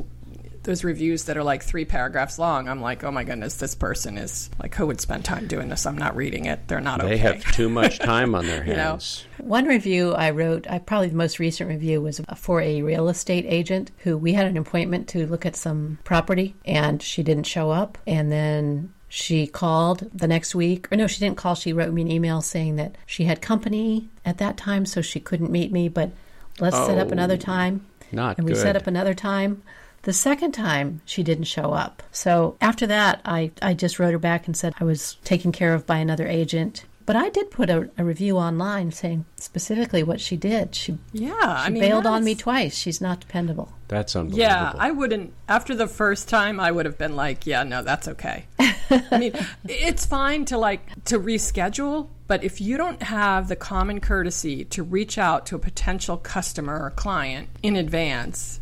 those 0.66 0.84
reviews 0.84 1.24
that 1.24 1.36
are 1.36 1.42
like 1.42 1.62
three 1.62 1.84
paragraphs 1.84 2.38
long, 2.38 2.68
I'm 2.68 2.82
like, 2.82 3.02
oh 3.04 3.10
my 3.10 3.24
goodness, 3.24 3.54
this 3.56 3.74
person 3.74 4.18
is 4.18 4.50
like, 4.60 4.74
who 4.74 4.86
would 4.86 5.00
spend 5.00 5.24
time 5.24 5.46
doing 5.46 5.68
this? 5.68 5.86
I'm 5.86 5.96
not 5.96 6.14
reading 6.14 6.44
it. 6.44 6.68
They're 6.68 6.80
not. 6.80 7.00
They 7.00 7.14
okay. 7.14 7.16
have 7.16 7.52
too 7.52 7.70
much 7.70 7.98
time 8.00 8.34
on 8.34 8.46
their 8.46 8.62
hands. 8.62 9.24
you 9.38 9.44
know? 9.44 9.48
One 9.48 9.64
review 9.64 10.12
I 10.12 10.30
wrote, 10.30 10.66
I 10.68 10.78
probably 10.80 11.08
the 11.08 11.16
most 11.16 11.38
recent 11.38 11.70
review 11.70 12.02
was 12.02 12.20
for 12.34 12.60
a 12.60 12.82
real 12.82 13.08
estate 13.08 13.46
agent 13.48 13.92
who 13.98 14.18
we 14.18 14.34
had 14.34 14.46
an 14.46 14.56
appointment 14.56 15.08
to 15.08 15.26
look 15.26 15.46
at 15.46 15.56
some 15.56 15.98
property, 16.04 16.54
and 16.64 17.00
she 17.00 17.22
didn't 17.22 17.46
show 17.46 17.70
up, 17.70 17.96
and 18.06 18.30
then 18.30 18.92
she 19.08 19.46
called 19.46 20.10
the 20.12 20.26
next 20.26 20.54
week, 20.54 20.90
or 20.92 20.96
no, 20.96 21.06
she 21.06 21.20
didn't 21.20 21.36
call. 21.36 21.54
She 21.54 21.72
wrote 21.72 21.92
me 21.92 22.02
an 22.02 22.10
email 22.10 22.42
saying 22.42 22.76
that 22.76 22.96
she 23.06 23.24
had 23.24 23.40
company 23.40 24.08
at 24.24 24.38
that 24.38 24.56
time, 24.56 24.86
so 24.86 25.00
she 25.00 25.20
couldn't 25.20 25.50
meet 25.50 25.70
me, 25.70 25.88
but 25.88 26.10
let's 26.58 26.76
oh, 26.76 26.86
set 26.86 26.98
up 26.98 27.12
another 27.12 27.34
oh, 27.34 27.38
time. 27.38 27.86
Not 28.12 28.38
and 28.38 28.48
we 28.48 28.54
set 28.54 28.76
up 28.76 28.86
another 28.86 29.14
time. 29.14 29.62
The 30.02 30.12
second 30.12 30.52
time, 30.52 31.00
she 31.04 31.22
didn't 31.22 31.44
show 31.44 31.72
up. 31.72 32.02
So 32.12 32.56
after 32.60 32.86
that, 32.86 33.20
I, 33.24 33.50
I 33.60 33.74
just 33.74 33.98
wrote 33.98 34.12
her 34.12 34.18
back 34.18 34.46
and 34.46 34.56
said 34.56 34.74
I 34.78 34.84
was 34.84 35.16
taken 35.24 35.50
care 35.50 35.74
of 35.74 35.86
by 35.86 35.98
another 35.98 36.26
agent 36.26 36.84
but 37.06 37.14
I 37.14 37.28
did 37.28 37.52
put 37.52 37.70
a, 37.70 37.88
a, 37.96 38.04
review 38.04 38.36
online 38.36 38.90
saying 38.90 39.24
specifically 39.36 40.02
what 40.02 40.20
she 40.20 40.36
did. 40.36 40.74
She 40.74 40.98
yeah, 41.12 41.30
she 41.30 41.66
I 41.66 41.70
mean, 41.70 41.80
bailed 41.80 42.04
on 42.04 42.24
me 42.24 42.34
twice. 42.34 42.76
She's 42.76 43.00
not 43.00 43.20
dependable. 43.20 43.72
That's 43.86 44.16
unbelievable. 44.16 44.40
Yeah, 44.40 44.72
I 44.76 44.90
wouldn't. 44.90 45.32
After 45.48 45.76
the 45.76 45.86
first 45.86 46.28
time, 46.28 46.58
I 46.58 46.72
would 46.72 46.84
have 46.84 46.98
been 46.98 47.14
like, 47.14 47.46
yeah, 47.46 47.62
no, 47.62 47.82
that's 47.82 48.08
okay. 48.08 48.46
I 49.10 49.18
mean, 49.18 49.32
it's 49.68 50.06
fine 50.06 50.44
to 50.46 50.58
like 50.58 51.04
to 51.04 51.18
reschedule, 51.18 52.08
but 52.26 52.44
if 52.44 52.60
you 52.60 52.76
don't 52.76 53.02
have 53.02 53.48
the 53.48 53.56
common 53.56 54.00
courtesy 54.00 54.64
to 54.66 54.82
reach 54.82 55.18
out 55.18 55.46
to 55.46 55.56
a 55.56 55.58
potential 55.58 56.16
customer 56.16 56.80
or 56.80 56.90
client 56.90 57.48
in 57.62 57.76
advance 57.76 58.60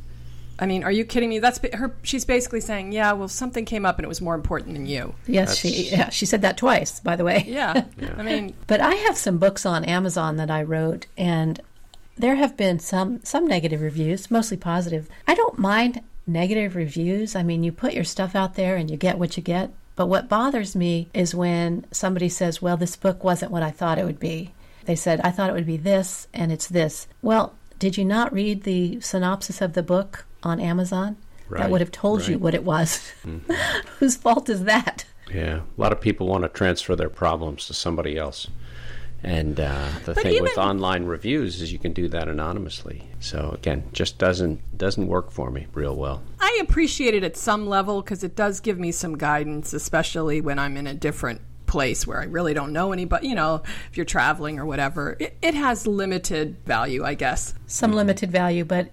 I 0.59 0.67
mean, 0.67 0.85
are 0.85 0.93
you 0.93 1.05
kidding 1.05 1.29
me? 1.29 1.41
That's 1.41 1.59
her. 1.75 1.95
She's 2.03 2.25
basically 2.25 2.61
saying, 2.61 2.93
"Yeah, 2.93 3.13
well, 3.13 3.29
something 3.29 3.65
came 3.65 3.85
up 3.85 3.99
and 3.99 4.05
it 4.05 4.09
was 4.09 4.21
more 4.21 4.35
important 4.35 4.75
than 4.75 4.87
you." 4.87 5.15
Yes, 5.27 5.49
That's... 5.49 5.59
she 5.59 5.91
yeah, 5.91 6.11
she 6.11 6.27
said 6.27 6.43
that 6.43 6.57
twice, 6.57 7.01
by 7.01 7.17
the 7.17 7.25
way. 7.25 7.45
Yeah. 7.47 7.85
yeah. 7.99 8.15
I 8.19 8.23
mean, 8.23 8.55
but 8.67 8.81
I 8.81 8.95
have 8.95 9.17
some 9.17 9.39
books 9.39 9.67
on 9.67 9.85
Amazon 9.85 10.37
that 10.37 10.51
I 10.51 10.63
wrote, 10.63 11.07
and 11.17 11.61
there 12.17 12.37
have 12.37 12.57
been 12.57 12.79
some 12.79 13.23
some 13.25 13.47
negative 13.47 13.81
reviews, 13.81 14.31
mostly 14.31 14.57
positive. 14.57 15.09
I 15.27 15.35
don't 15.35 15.59
mind 15.59 16.01
negative 16.27 16.77
reviews. 16.77 17.35
I 17.35 17.43
mean, 17.43 17.65
you 17.65 17.73
put 17.73 17.95
your 17.95 18.05
stuff 18.05 18.37
out 18.37 18.55
there 18.55 18.77
and 18.77 18.91
you 18.91 18.97
get 18.97 19.19
what 19.19 19.37
you 19.37 19.43
get. 19.43 19.73
But 19.97 20.07
what 20.07 20.29
bothers 20.29 20.75
me 20.75 21.09
is 21.15 21.35
when 21.35 21.87
somebody 21.91 22.29
says, 22.29 22.61
"Well, 22.61 22.77
this 22.77 22.97
book 22.97 23.23
wasn't 23.23 23.53
what 23.53 23.63
I 23.63 23.71
thought 23.71 23.99
it 23.99 24.05
would 24.05 24.21
be." 24.21 24.53
They 24.87 24.97
said, 24.97 25.21
"I 25.23 25.31
thought 25.31 25.51
it 25.51 25.55
would 25.55 25.67
be 25.67 25.77
this, 25.77 26.29
and 26.35 26.51
it's 26.51 26.67
this." 26.67 27.07
Well, 27.23 27.55
did 27.79 27.97
you 27.97 28.05
not 28.05 28.33
read 28.33 28.65
the 28.65 29.01
synopsis 29.01 29.61
of 29.61 29.75
the 29.75 29.83
book 29.83 30.27
on 30.43 30.61
Amazon 30.61 31.17
right, 31.49 31.61
that 31.61 31.71
would 31.71 31.81
have 31.81 31.91
told 31.91 32.21
right. 32.21 32.31
you 32.31 32.39
what 32.39 32.55
it 32.55 32.65
was. 32.65 33.13
Mm-hmm. 33.25 33.53
Whose 33.99 34.17
fault 34.17 34.49
is 34.49 34.65
that? 34.65 35.05
Yeah, 35.33 35.61
a 35.61 35.81
lot 35.81 35.93
of 35.93 36.01
people 36.01 36.27
want 36.27 36.43
to 36.45 36.49
transfer 36.49 36.95
their 36.95 37.09
problems 37.09 37.67
to 37.67 37.75
somebody 37.75 38.17
else. 38.17 38.49
And 39.25 39.59
uh, 39.59 39.89
the 40.05 40.13
but 40.13 40.23
thing 40.23 40.33
even, 40.33 40.45
with 40.45 40.59
online 40.59 41.05
reviews 41.05 41.63
is 41.63 41.73
you 41.73 41.79
can 41.79 41.93
do 41.95 42.09
that 42.09 42.29
anonymously. 42.29 43.09
So 43.21 43.51
again, 43.53 43.85
just 43.93 44.19
doesn't 44.19 44.77
doesn't 44.77 45.07
work 45.07 45.31
for 45.31 45.51
me 45.51 45.67
real 45.73 45.97
well. 45.97 46.23
I 46.41 46.61
appreciate 46.63 47.15
it 47.15 47.25
at 47.25 47.37
some 47.37 47.67
level 47.67 48.03
because 48.03 48.23
it 48.23 48.37
does 48.37 48.61
give 48.61 48.79
me 48.79 48.93
some 48.93 49.17
guidance, 49.17 49.73
especially 49.73 50.41
when 50.41 50.59
I'm 50.59 50.77
in 50.77 50.87
a 50.87 50.95
different 50.95 51.41
place 51.67 52.07
where 52.07 52.21
I 52.21 52.25
really 52.25 52.53
don't 52.53 52.73
know 52.73 52.93
anybody. 52.93 53.29
You 53.29 53.35
know, 53.35 53.63
if 53.91 53.97
you're 53.97 54.05
traveling 54.05 54.59
or 54.59 54.67
whatever, 54.67 55.17
it, 55.19 55.37
it 55.41 55.55
has 55.55 55.87
limited 55.87 56.59
value, 56.67 57.03
I 57.03 57.15
guess. 57.15 57.55
Some 57.67 57.93
limited 57.93 58.31
value, 58.31 58.65
but 58.65 58.91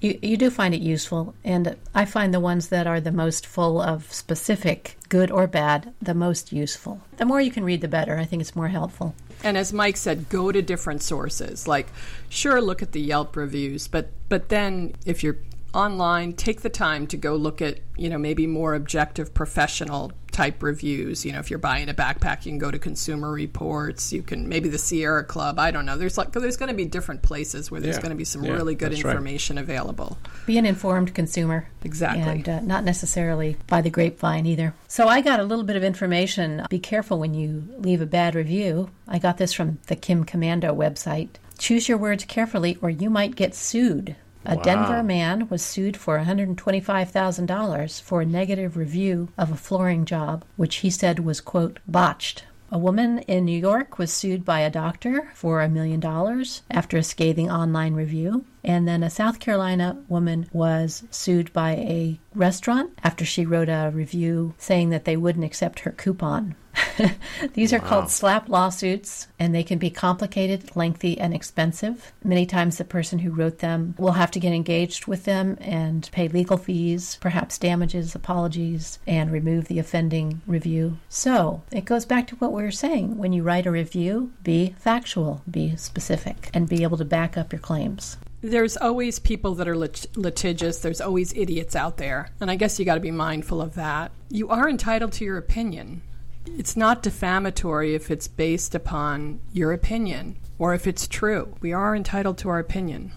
You, 0.00 0.18
you 0.20 0.36
do 0.36 0.50
find 0.50 0.74
it 0.74 0.80
useful, 0.80 1.32
and 1.44 1.76
I 1.94 2.06
find 2.06 2.34
the 2.34 2.40
ones 2.40 2.68
that 2.68 2.88
are 2.88 3.00
the 3.00 3.12
most 3.12 3.46
full 3.46 3.80
of 3.80 4.12
specific, 4.12 4.96
good 5.08 5.30
or 5.30 5.46
bad, 5.46 5.94
the 6.02 6.14
most 6.14 6.52
useful. 6.52 7.00
The 7.18 7.24
more 7.24 7.40
you 7.40 7.52
can 7.52 7.62
read, 7.62 7.82
the 7.82 7.88
better. 7.88 8.18
I 8.18 8.24
think 8.24 8.42
it's 8.42 8.56
more 8.56 8.66
helpful. 8.68 9.14
And 9.42 9.58
as 9.58 9.72
Mike 9.72 9.96
said, 9.96 10.28
go 10.28 10.52
to 10.52 10.62
different 10.62 11.02
sources. 11.02 11.66
Like, 11.66 11.88
sure, 12.28 12.60
look 12.60 12.82
at 12.82 12.92
the 12.92 13.00
Yelp 13.00 13.36
reviews, 13.36 13.88
but 13.88 14.10
but 14.28 14.48
then 14.48 14.94
if 15.04 15.22
you're 15.22 15.38
online, 15.74 16.34
take 16.34 16.60
the 16.60 16.70
time 16.70 17.06
to 17.08 17.16
go 17.16 17.34
look 17.34 17.62
at, 17.62 17.80
you 17.96 18.08
know, 18.10 18.18
maybe 18.18 18.46
more 18.46 18.74
objective 18.74 19.34
professional 19.34 20.12
type 20.32 20.62
reviews. 20.62 21.24
You 21.24 21.32
know, 21.32 21.38
if 21.38 21.50
you're 21.50 21.58
buying 21.58 21.88
a 21.88 21.94
backpack, 21.94 22.44
you 22.44 22.52
can 22.52 22.58
go 22.58 22.70
to 22.70 22.78
Consumer 22.78 23.30
Reports. 23.30 24.12
You 24.12 24.22
can 24.22 24.48
maybe 24.48 24.68
the 24.68 24.78
Sierra 24.78 25.22
Club. 25.24 25.58
I 25.58 25.70
don't 25.70 25.86
know. 25.86 25.96
There's 25.96 26.18
like 26.18 26.32
there's 26.32 26.56
going 26.56 26.70
to 26.70 26.74
be 26.74 26.84
different 26.86 27.22
places 27.22 27.70
where 27.70 27.80
there's 27.80 27.96
Yeah. 27.96 28.02
going 28.02 28.10
to 28.10 28.16
be 28.16 28.24
some 28.24 28.44
Yeah, 28.44 28.52
really 28.52 28.74
good 28.74 28.92
that's 28.92 29.04
right. 29.04 29.10
information 29.12 29.58
available. 29.58 30.18
Be 30.46 30.58
an 30.58 30.66
informed 30.66 31.14
consumer. 31.14 31.68
Exactly. 31.84 32.22
And 32.22 32.48
uh, 32.48 32.60
not 32.60 32.84
necessarily 32.84 33.56
by 33.66 33.80
the 33.82 33.90
grapevine 33.90 34.46
either. 34.46 34.74
So 34.88 35.08
I 35.08 35.20
got 35.20 35.40
a 35.40 35.44
little 35.44 35.64
bit 35.64 35.76
of 35.76 35.84
information. 35.84 36.64
Be 36.70 36.78
careful 36.78 37.18
when 37.18 37.34
you 37.34 37.64
leave 37.78 38.00
a 38.00 38.06
bad 38.06 38.34
review. 38.34 38.90
I 39.06 39.18
got 39.18 39.38
this 39.38 39.52
from 39.52 39.78
the 39.88 39.96
Kim 39.96 40.24
Komando 40.24 40.74
website. 40.76 41.28
Choose 41.58 41.88
your 41.88 41.98
words 41.98 42.24
carefully 42.24 42.78
or 42.82 42.90
you 42.90 43.08
might 43.10 43.36
get 43.36 43.54
sued. 43.54 44.16
A 44.44 44.56
Wow. 44.56 44.62
Denver 44.62 45.02
man 45.02 45.48
was 45.48 45.62
sued 45.62 45.96
for 45.96 46.18
$125,000 46.18 48.00
for 48.00 48.20
a 48.20 48.26
negative 48.26 48.76
review 48.76 49.28
of 49.38 49.52
a 49.52 49.56
flooring 49.56 50.04
job, 50.04 50.44
which 50.56 50.76
he 50.76 50.90
said 50.90 51.20
was, 51.20 51.40
quote, 51.40 51.78
botched. 51.86 52.44
A 52.72 52.78
woman 52.78 53.18
in 53.28 53.44
New 53.44 53.58
York 53.58 53.98
was 53.98 54.10
sued 54.10 54.46
by 54.46 54.60
a 54.60 54.70
doctor 54.70 55.30
for 55.34 55.60
a 55.60 55.68
million 55.68 56.00
dollars 56.00 56.62
after 56.70 56.96
a 56.96 57.02
scathing 57.02 57.50
online 57.50 57.92
review. 57.92 58.46
And 58.64 58.88
then 58.88 59.02
a 59.02 59.10
South 59.10 59.40
Carolina 59.40 59.98
woman 60.08 60.48
was 60.52 61.04
sued 61.10 61.52
by 61.52 61.72
a 61.72 62.18
restaurant 62.34 62.92
after 63.04 63.26
she 63.26 63.44
wrote 63.44 63.68
a 63.68 63.90
review 63.92 64.54
saying 64.56 64.88
that 64.88 65.04
they 65.04 65.18
wouldn't 65.18 65.44
accept 65.44 65.80
her 65.80 65.90
coupon. 65.90 66.54
These 67.54 67.72
are 67.72 67.78
called 67.78 68.06
SLAPP 68.06 68.48
lawsuits, 68.48 69.28
and 69.38 69.54
they 69.54 69.62
can 69.62 69.78
be 69.78 69.90
complicated, 69.90 70.74
lengthy, 70.76 71.18
and 71.18 71.34
expensive. 71.34 72.12
Many 72.24 72.46
times, 72.46 72.78
the 72.78 72.84
person 72.84 73.18
who 73.18 73.30
wrote 73.30 73.58
them 73.58 73.94
will 73.98 74.12
have 74.12 74.30
to 74.32 74.40
get 74.40 74.52
engaged 74.52 75.06
with 75.06 75.24
them 75.24 75.56
and 75.60 76.08
pay 76.12 76.28
legal 76.28 76.56
fees, 76.56 77.18
perhaps 77.20 77.58
damages, 77.58 78.14
apologies, 78.14 78.98
and 79.06 79.30
remove 79.30 79.68
the 79.68 79.78
offending 79.78 80.40
review. 80.46 80.98
So, 81.08 81.62
it 81.70 81.84
goes 81.84 82.04
back 82.04 82.26
to 82.28 82.36
what 82.36 82.52
we 82.52 82.62
were 82.62 82.70
saying. 82.70 83.18
When 83.18 83.32
you 83.32 83.42
write 83.42 83.66
a 83.66 83.70
review, 83.70 84.32
be 84.42 84.74
factual, 84.78 85.42
be 85.50 85.76
specific, 85.76 86.50
and 86.54 86.68
be 86.68 86.82
able 86.82 86.98
to 86.98 87.04
back 87.04 87.36
up 87.36 87.52
your 87.52 87.60
claims. 87.60 88.16
There's 88.40 88.76
always 88.76 89.20
people 89.20 89.54
that 89.54 89.68
are 89.68 89.76
lit- 89.76 90.16
litigious. 90.16 90.78
There's 90.78 91.00
always 91.00 91.32
idiots 91.32 91.76
out 91.76 91.96
there. 91.96 92.30
And 92.40 92.50
I 92.50 92.56
guess 92.56 92.76
you 92.78 92.84
got 92.84 92.94
to 92.94 93.00
be 93.00 93.12
mindful 93.12 93.62
of 93.62 93.74
that. 93.74 94.10
You 94.30 94.48
are 94.48 94.68
entitled 94.68 95.12
to 95.12 95.24
your 95.24 95.38
opinion. 95.38 96.02
It's 96.46 96.76
not 96.76 97.02
defamatory 97.02 97.94
if 97.94 98.10
it's 98.10 98.28
based 98.28 98.74
upon 98.74 99.40
your 99.52 99.72
opinion 99.72 100.36
or 100.58 100.74
if 100.74 100.86
it's 100.86 101.06
true. 101.06 101.56
We 101.60 101.72
are 101.72 101.94
entitled 101.94 102.38
to 102.38 102.48
our 102.48 102.58
opinion. 102.58 103.12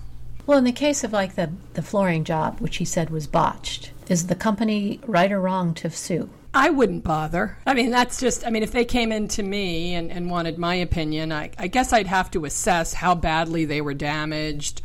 Well, 0.45 0.57
in 0.57 0.63
the 0.63 0.71
case 0.71 1.03
of 1.03 1.11
like 1.11 1.35
the, 1.35 1.51
the 1.73 1.81
flooring 1.81 2.23
job, 2.23 2.59
which 2.59 2.77
he 2.77 2.85
said 2.85 3.09
was 3.09 3.27
botched, 3.27 3.91
is 4.07 4.27
the 4.27 4.35
company 4.35 4.99
right 5.05 5.31
or 5.31 5.41
wrong 5.41 5.73
to 5.75 5.89
sue? 5.89 6.29
I 6.53 6.69
wouldn't 6.69 7.03
bother. 7.03 7.57
I 7.65 7.73
mean, 7.73 7.89
that's 7.91 8.19
just, 8.19 8.47
I 8.47 8.49
mean, 8.49 8.63
if 8.63 8.71
they 8.71 8.85
came 8.85 9.11
in 9.11 9.27
to 9.29 9.43
me 9.43 9.93
and, 9.93 10.09
and 10.09 10.29
wanted 10.29 10.57
my 10.57 10.75
opinion, 10.75 11.33
I, 11.33 11.51
I 11.57 11.67
guess 11.67 11.91
I'd 11.91 12.07
have 12.07 12.31
to 12.31 12.45
assess 12.45 12.93
how 12.93 13.13
badly 13.13 13.65
they 13.65 13.81
were 13.81 13.93
damaged, 13.93 14.81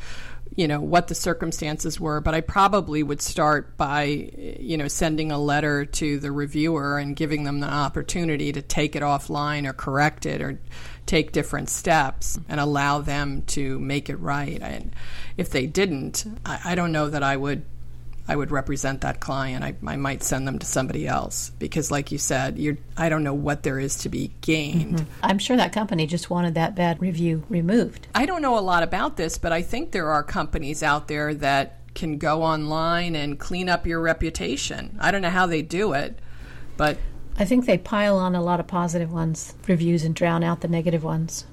you 0.57 0.67
know, 0.67 0.81
what 0.81 1.09
the 1.09 1.15
circumstances 1.15 2.01
were. 2.01 2.21
But 2.21 2.35
I 2.35 2.41
probably 2.41 3.03
would 3.03 3.23
start 3.23 3.77
by, 3.77 4.03
you 4.61 4.77
know, 4.77 4.89
sending 4.89 5.31
a 5.31 5.39
letter 5.39 5.85
to 5.85 6.19
the 6.19 6.33
reviewer 6.33 6.99
and 6.99 7.15
giving 7.15 7.45
them 7.45 7.61
the 7.61 7.69
opportunity 7.69 8.53
to 8.53 8.63
take 8.63 8.97
it 8.97 9.03
offline 9.03 9.69
or 9.69 9.73
correct 9.73 10.27
it 10.27 10.43
or 10.43 10.61
take 11.07 11.33
different 11.33 11.69
steps 11.69 12.39
and 12.49 12.61
allow 12.61 13.01
them 13.01 13.43
to 13.43 13.79
make 13.79 14.11
it 14.11 14.17
right. 14.17 14.61
And 14.61 14.95
if 15.37 15.51
they 15.51 15.67
didn't, 15.67 16.25
I, 16.45 16.61
I 16.67 16.75
don't 16.75 16.93
know 16.93 17.09
that 17.09 17.23
I 17.23 17.37
would 17.37 17.65
I 18.31 18.37
would 18.37 18.53
represent 18.53 19.01
that 19.01 19.19
client. 19.19 19.65
I, 19.65 19.75
I 19.85 19.97
might 19.97 20.23
send 20.23 20.47
them 20.47 20.61
to 20.61 20.65
somebody 20.67 21.05
else 21.09 21.51
because, 21.59 21.91
like 21.91 22.13
you 22.13 22.19
said, 22.19 22.61
you're, 22.61 22.79
I 22.97 23.09
don't 23.09 23.25
know 23.25 23.35
what 23.35 23.65
there 23.65 23.81
is 23.81 23.97
to 23.99 24.09
be 24.09 24.31
gained. 24.41 24.99
Mm-hmm. 24.99 25.21
I'm 25.25 25.41
sure 25.41 25.57
that 25.57 25.73
company 25.73 26.07
just 26.07 26.31
wanted 26.31 26.55
that 26.55 26.77
bad 26.77 27.03
review 27.03 27.43
removed. 27.49 28.07
I 28.15 28.27
don't 28.27 28.41
know 28.41 28.57
a 28.57 28.61
lot 28.61 28.85
about 28.85 29.17
this, 29.17 29.37
but 29.37 29.53
I 29.53 29.63
think 29.63 29.91
there 29.91 30.11
are 30.11 30.23
companies 30.23 30.81
out 30.81 31.09
there 31.09 31.35
that 31.35 31.81
can 31.95 32.19
go 32.19 32.45
online 32.45 33.17
and 33.17 33.37
clean 33.37 33.69
up 33.69 33.85
your 33.85 34.01
reputation. 34.01 34.97
I 35.01 35.11
don't 35.11 35.23
know 35.23 35.31
how 35.31 35.47
they 35.47 35.63
do 35.63 35.93
it, 35.95 36.17
but 36.77 36.99
I 37.37 37.45
think 37.45 37.67
they 37.67 37.79
pile 37.79 38.17
on 38.17 38.37
a 38.37 38.43
lot 38.45 38.61
of 38.61 38.69
positive 38.69 39.13
ones, 39.13 39.55
reviews, 39.67 40.05
and 40.05 40.15
drown 40.15 40.45
out 40.45 40.61
the 40.61 40.69
negative 40.69 41.03
ones, 41.03 41.47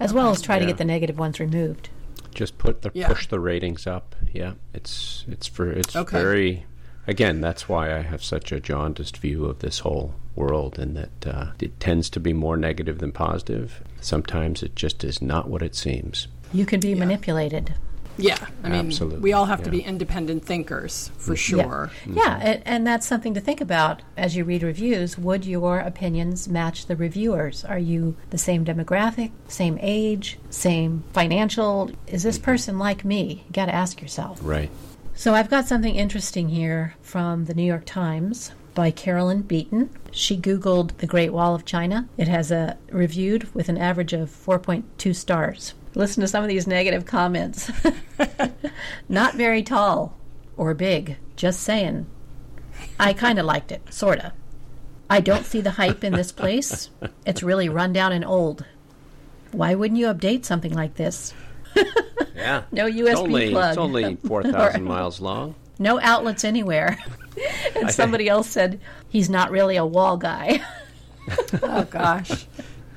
as 0.00 0.12
well 0.12 0.30
as 0.30 0.42
try 0.42 0.58
to 0.58 0.66
get 0.66 0.78
the 0.78 0.84
negative 0.84 1.16
ones 1.16 1.38
removed. 1.38 1.90
Just 2.34 2.58
put 2.58 2.82
the 2.82 2.90
Yeah. 2.92 3.06
push 3.06 3.28
the 3.28 3.38
ratings 3.38 3.86
up. 3.86 4.16
Yeah, 4.32 4.54
it's 4.74 5.24
it's 5.28 5.46
for 5.46 5.70
it's 5.70 5.96
Okay. 5.96 6.18
very. 6.18 6.64
Again, 7.06 7.40
that's 7.40 7.70
why 7.70 7.96
I 7.96 8.02
have 8.02 8.22
such 8.22 8.52
a 8.52 8.60
jaundiced 8.60 9.16
view 9.16 9.46
of 9.46 9.60
this 9.60 9.78
whole 9.78 10.14
world, 10.36 10.78
and 10.78 10.94
that 10.94 11.26
uh, 11.26 11.46
it 11.58 11.80
tends 11.80 12.10
to 12.10 12.20
be 12.20 12.34
more 12.34 12.58
negative 12.58 12.98
than 12.98 13.12
positive. 13.12 13.80
Sometimes 14.02 14.62
it 14.62 14.76
just 14.76 15.02
is 15.04 15.22
not 15.22 15.48
what 15.48 15.62
it 15.62 15.74
seems. 15.74 16.28
You 16.52 16.66
can 16.66 16.80
be 16.80 16.94
manipulated. 16.94 17.74
Yeah, 18.18 18.46
I 18.62 18.68
mean, 18.68 18.86
Absolutely, 18.86 19.20
we 19.20 19.32
all 19.32 19.46
have 19.46 19.62
to 19.62 19.70
be 19.70 19.80
independent 19.80 20.44
thinkers 20.44 21.10
for 21.16 21.36
sure. 21.36 21.90
Yeah, 22.06 22.14
yeah 22.14 22.38
and, 22.42 22.62
and 22.66 22.86
that's 22.86 23.06
something 23.06 23.34
to 23.34 23.40
think 23.40 23.60
about 23.60 24.02
as 24.16 24.36
you 24.36 24.44
read 24.44 24.62
reviews. 24.62 25.16
Would 25.16 25.46
your 25.46 25.78
opinions 25.78 26.48
match 26.48 26.86
the 26.86 26.96
reviewers? 26.96 27.64
Are 27.64 27.78
you 27.78 28.16
the 28.30 28.38
same 28.38 28.64
demographic, 28.64 29.30
same 29.46 29.78
age, 29.80 30.38
same 30.50 31.04
financial? 31.12 31.90
Is 32.06 32.22
this 32.22 32.36
mm-hmm. 32.36 32.44
person 32.44 32.78
like 32.78 33.04
me? 33.04 33.44
You 33.46 33.52
got 33.52 33.66
to 33.66 33.74
ask 33.74 34.02
yourself. 34.02 34.40
Right. 34.42 34.70
So 35.14 35.34
I've 35.34 35.50
got 35.50 35.66
something 35.66 35.96
interesting 35.96 36.48
here 36.48 36.94
from 37.02 37.46
the 37.46 37.54
New 37.54 37.64
York 37.64 37.84
Times 37.84 38.52
by 38.74 38.92
Carolyn 38.92 39.42
Beaton. 39.42 39.90
She 40.12 40.36
Googled 40.36 40.96
the 40.98 41.06
Great 41.08 41.32
Wall 41.32 41.56
of 41.56 41.64
China. 41.64 42.08
It 42.16 42.28
has 42.28 42.52
a 42.52 42.78
reviewed 42.92 43.52
with 43.52 43.68
an 43.68 43.76
average 43.76 44.12
of 44.12 44.30
4.2 44.30 45.16
stars. 45.16 45.74
Listen 45.98 46.20
to 46.20 46.28
some 46.28 46.44
of 46.44 46.48
these 46.48 46.66
negative 46.68 47.04
comments. 47.04 47.70
Not 49.08 49.34
very 49.34 49.64
tall 49.64 50.16
or 50.56 50.72
big, 50.72 51.16
just 51.34 51.60
saying. 51.60 52.06
I 53.00 53.12
kind 53.12 53.38
of 53.40 53.44
liked 53.46 53.72
it, 53.72 53.82
sorta. 53.90 54.32
I 55.10 55.20
don't 55.20 55.44
see 55.44 55.60
the 55.60 55.72
hype 55.72 56.04
in 56.04 56.12
this 56.12 56.30
place. 56.30 56.90
It's 57.26 57.42
really 57.42 57.68
run 57.68 57.92
down 57.92 58.12
and 58.12 58.24
old. 58.24 58.64
Why 59.50 59.74
wouldn't 59.74 59.98
you 59.98 60.06
update 60.06 60.44
something 60.44 60.72
like 60.72 60.94
this? 60.94 61.34
Yeah. 62.34 62.62
No 62.70 62.86
It's 62.86 62.96
USB 62.96 63.16
only, 63.16 63.50
plug. 63.50 63.68
It's 63.70 63.78
only 63.78 64.14
four 64.28 64.44
thousand 64.44 64.84
miles 64.84 65.20
long. 65.20 65.56
no 65.80 65.98
outlets 66.00 66.44
anywhere. 66.44 66.96
and 67.74 67.90
somebody 67.90 68.28
else 68.28 68.48
said, 68.48 68.80
he's 69.08 69.28
not 69.28 69.50
really 69.50 69.74
a 69.74 69.84
wall 69.84 70.16
guy. 70.16 70.60
Oh 71.60 71.82
gosh. 71.90 72.46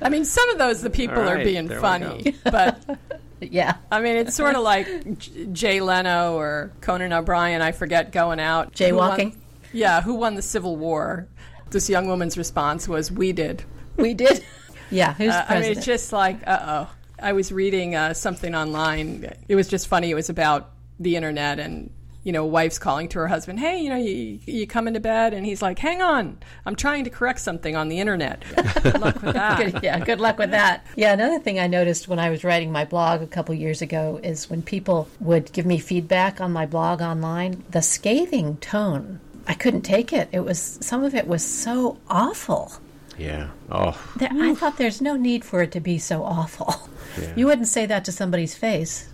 I 0.02 0.08
mean, 0.08 0.24
some 0.24 0.48
of 0.50 0.58
those 0.58 0.82
the 0.82 0.90
people 0.90 1.18
All 1.20 1.28
are 1.28 1.42
being 1.44 1.68
funny, 1.68 2.34
but 2.44 2.98
yeah. 3.40 3.76
I 3.90 4.00
mean, 4.00 4.16
it's 4.16 4.34
sort 4.34 4.54
of 4.56 4.62
like 4.62 5.18
J- 5.18 5.46
Jay 5.52 5.80
Leno 5.80 6.34
or 6.36 6.72
Conan 6.80 7.12
O'Brien. 7.12 7.62
I 7.62 7.72
forget 7.72 8.12
going 8.12 8.40
out 8.40 8.78
Who 8.78 8.94
won- 8.96 9.18
Jaywalking? 9.18 9.36
yeah, 9.72 10.00
who 10.02 10.14
won 10.14 10.34
the 10.34 10.42
Civil 10.42 10.76
War? 10.76 11.28
This 11.70 11.88
young 11.88 12.06
woman's 12.06 12.36
response 12.36 12.86
was, 12.88 13.10
"We 13.10 13.32
did." 13.32 13.64
We 13.96 14.14
did. 14.14 14.44
Yeah, 14.90 15.14
who's 15.14 15.30
Uh, 15.30 15.36
I 15.36 15.38
mean, 15.38 15.46
president? 15.46 15.76
it's 15.78 15.86
just 15.86 16.12
like, 16.12 16.40
uh 16.46 16.58
oh. 16.88 16.94
I 17.18 17.32
was 17.32 17.50
reading 17.52 17.94
uh, 17.94 18.12
something 18.14 18.54
online. 18.54 19.32
It 19.48 19.54
was 19.54 19.68
just 19.68 19.86
funny. 19.86 20.10
It 20.10 20.14
was 20.14 20.28
about 20.28 20.70
the 21.00 21.16
internet 21.16 21.58
and. 21.58 21.90
You 22.24 22.30
know, 22.32 22.44
wife's 22.46 22.78
calling 22.78 23.08
to 23.08 23.18
her 23.18 23.26
husband, 23.28 23.58
"Hey, 23.58 23.80
you 23.80 23.88
know, 23.88 23.96
you 23.96 24.38
you 24.46 24.66
coming 24.66 24.94
to 24.94 25.00
bed?" 25.00 25.34
And 25.34 25.44
he's 25.44 25.60
like, 25.60 25.78
"Hang 25.78 26.00
on, 26.02 26.38
I'm 26.64 26.76
trying 26.76 27.02
to 27.04 27.10
correct 27.10 27.40
something 27.40 27.74
on 27.74 27.88
the 27.88 27.98
internet." 27.98 28.44
Good 28.82 29.00
luck 29.00 29.20
with 29.22 29.34
that. 29.34 29.58
Good, 29.58 29.82
yeah, 29.82 29.98
good 29.98 30.20
luck 30.20 30.38
with 30.38 30.52
that. 30.52 30.86
Yeah, 30.94 31.12
another 31.12 31.40
thing 31.40 31.58
I 31.58 31.66
noticed 31.66 32.06
when 32.06 32.18
I 32.20 32.30
was 32.30 32.44
writing 32.44 32.70
my 32.70 32.84
blog 32.84 33.22
a 33.22 33.26
couple 33.26 33.54
years 33.54 33.82
ago 33.82 34.20
is 34.22 34.48
when 34.48 34.62
people 34.62 35.08
would 35.20 35.52
give 35.52 35.66
me 35.66 35.78
feedback 35.78 36.40
on 36.40 36.52
my 36.52 36.64
blog 36.66 37.02
online, 37.02 37.64
the 37.70 37.82
scathing 37.82 38.56
tone. 38.58 39.18
I 39.48 39.54
couldn't 39.54 39.82
take 39.82 40.12
it. 40.12 40.28
It 40.30 40.40
was 40.44 40.78
some 40.80 41.02
of 41.02 41.16
it 41.16 41.26
was 41.26 41.44
so 41.44 41.98
awful. 42.08 42.72
Yeah. 43.18 43.48
Oh, 43.70 44.00
There, 44.16 44.30
I 44.32 44.54
thought 44.54 44.78
there's 44.78 45.00
no 45.00 45.16
need 45.16 45.44
for 45.44 45.62
it 45.62 45.72
to 45.72 45.80
be 45.80 45.98
so 45.98 46.22
awful. 46.22 46.74
Yeah. 47.20 47.32
You 47.36 47.46
wouldn't 47.46 47.68
say 47.68 47.84
that 47.84 48.06
to 48.06 48.12
somebody's 48.12 48.54
face. 48.54 49.06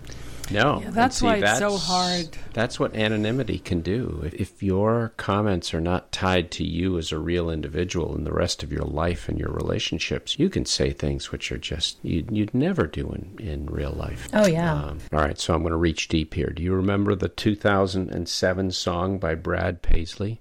No, 0.51 0.81
Yeah, 0.83 0.91
that's 0.91 1.19
see, 1.19 1.27
why 1.27 1.37
it's 1.37 1.59
so 1.59 1.77
hard. 1.77 2.29
That's 2.53 2.81
what 2.81 2.95
anonymity 2.95 3.59
can 3.59 3.81
do. 3.81 4.23
If, 4.25 4.35
if 4.35 4.63
your 4.63 5.13
comments 5.17 5.75
are 5.75 5.81
not 5.81 6.13
tied 6.13 6.51
to 6.53 6.65
you 6.65 6.99
as 6.99 7.13
a 7.13 7.19
real 7.19 7.51
individual 7.51 8.15
in 8.17 8.25
the 8.25 8.33
rest 8.33 8.63
of 8.63 8.73
your 8.73 8.85
life 8.85 9.29
and 9.29 9.39
your 9.39 9.51
relationships, 9.51 10.39
you 10.39 10.49
can 10.49 10.65
say 10.65 10.91
things 10.91 11.31
which 11.31 11.53
are 11.53 11.59
just 11.59 11.99
you'd, 12.03 12.31
you'd 12.31 12.55
never 12.55 12.87
do 12.87 13.11
in, 13.11 13.47
in 13.47 13.67
real 13.67 13.93
life. 13.93 14.29
Oh, 14.33 14.47
yeah. 14.47 14.75
Um, 14.75 14.99
all 15.13 15.21
right, 15.21 15.39
so 15.39 15.55
I'm 15.55 15.61
going 15.61 15.73
to 15.73 15.77
reach 15.77 16.09
deep 16.09 16.35
here. 16.35 16.51
Do 16.51 16.63
you 16.63 16.75
remember 16.75 17.15
the 17.15 17.29
2007 17.29 18.71
song 18.73 19.19
by 19.19 19.35
Brad 19.35 19.83
Paisley, 19.83 20.41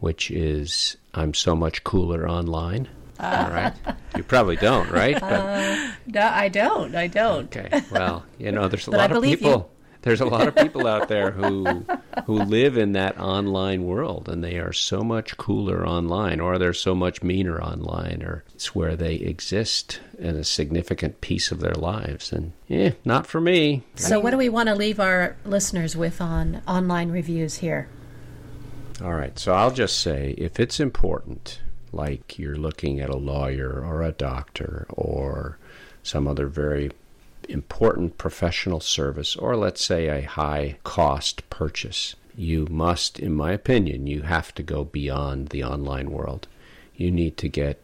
which 0.00 0.30
is 0.30 0.96
"I'm 1.14 1.34
So 1.34 1.54
Much 1.54 1.84
Cooler 1.84 2.28
Online"? 2.28 2.88
All 3.18 3.50
right, 3.50 3.72
you 4.16 4.22
probably 4.22 4.56
don't, 4.56 4.90
right? 4.90 5.18
But, 5.20 5.90
No, 6.06 6.22
I 6.22 6.48
don't. 6.48 6.94
I 6.94 7.06
don't. 7.06 7.56
Okay. 7.56 7.82
Well, 7.90 8.24
you 8.38 8.52
know, 8.52 8.68
there's 8.68 8.86
a 8.86 8.90
lot 8.92 9.10
of 9.10 9.16
believe 9.16 9.40
you. 9.40 9.46
people. 9.46 9.70
There's 10.02 10.20
a 10.20 10.26
lot 10.26 10.46
of 10.46 10.54
people 10.54 10.86
out 10.86 11.08
there 11.08 11.32
who 11.32 11.84
who 12.26 12.34
live 12.34 12.76
in 12.76 12.92
that 12.92 13.18
online 13.18 13.84
world, 13.84 14.28
and 14.28 14.44
they 14.44 14.56
are 14.58 14.72
so 14.72 15.00
much 15.00 15.36
cooler 15.36 15.84
online, 15.84 16.38
or 16.38 16.58
they're 16.58 16.72
so 16.72 16.94
much 16.94 17.24
meaner 17.24 17.60
online, 17.60 18.22
or 18.22 18.44
it's 18.54 18.72
where 18.72 18.94
they 18.94 19.14
exist 19.14 19.98
in 20.20 20.36
a 20.36 20.44
significant 20.44 21.20
piece 21.22 21.50
of 21.50 21.58
their 21.58 21.74
lives. 21.74 22.32
And 22.32 22.52
yeah, 22.68 22.92
not 23.04 23.26
for 23.26 23.40
me. 23.40 23.82
So, 23.96 24.20
what 24.20 24.30
do 24.30 24.36
we 24.36 24.48
want 24.48 24.68
to 24.68 24.76
leave 24.76 25.00
our 25.00 25.36
listeners 25.44 25.96
with 25.96 26.20
on 26.20 26.62
online 26.68 27.10
reviews 27.10 27.56
here? 27.56 27.88
All 29.02 29.12
right. 29.14 29.36
So 29.38 29.54
I'll 29.54 29.72
just 29.72 29.98
say, 30.00 30.34
if 30.38 30.60
it's 30.60 30.78
important, 30.78 31.58
like 31.92 32.38
you're 32.38 32.56
looking 32.56 33.00
at 33.00 33.10
a 33.10 33.16
lawyer 33.16 33.84
or 33.84 34.02
a 34.02 34.12
doctor 34.12 34.86
or 34.88 35.58
some 36.02 36.26
other 36.28 36.46
very 36.46 36.90
important 37.48 38.18
professional 38.18 38.80
service, 38.80 39.36
or 39.36 39.56
let's 39.56 39.84
say 39.84 40.08
a 40.08 40.22
high 40.22 40.76
cost 40.84 41.48
purchase, 41.50 42.14
you 42.36 42.66
must, 42.70 43.18
in 43.18 43.32
my 43.32 43.52
opinion, 43.52 44.06
you 44.06 44.22
have 44.22 44.54
to 44.54 44.62
go 44.62 44.84
beyond 44.84 45.48
the 45.48 45.64
online 45.64 46.10
world. 46.10 46.46
You 46.94 47.10
need 47.10 47.36
to 47.38 47.48
get 47.48 47.80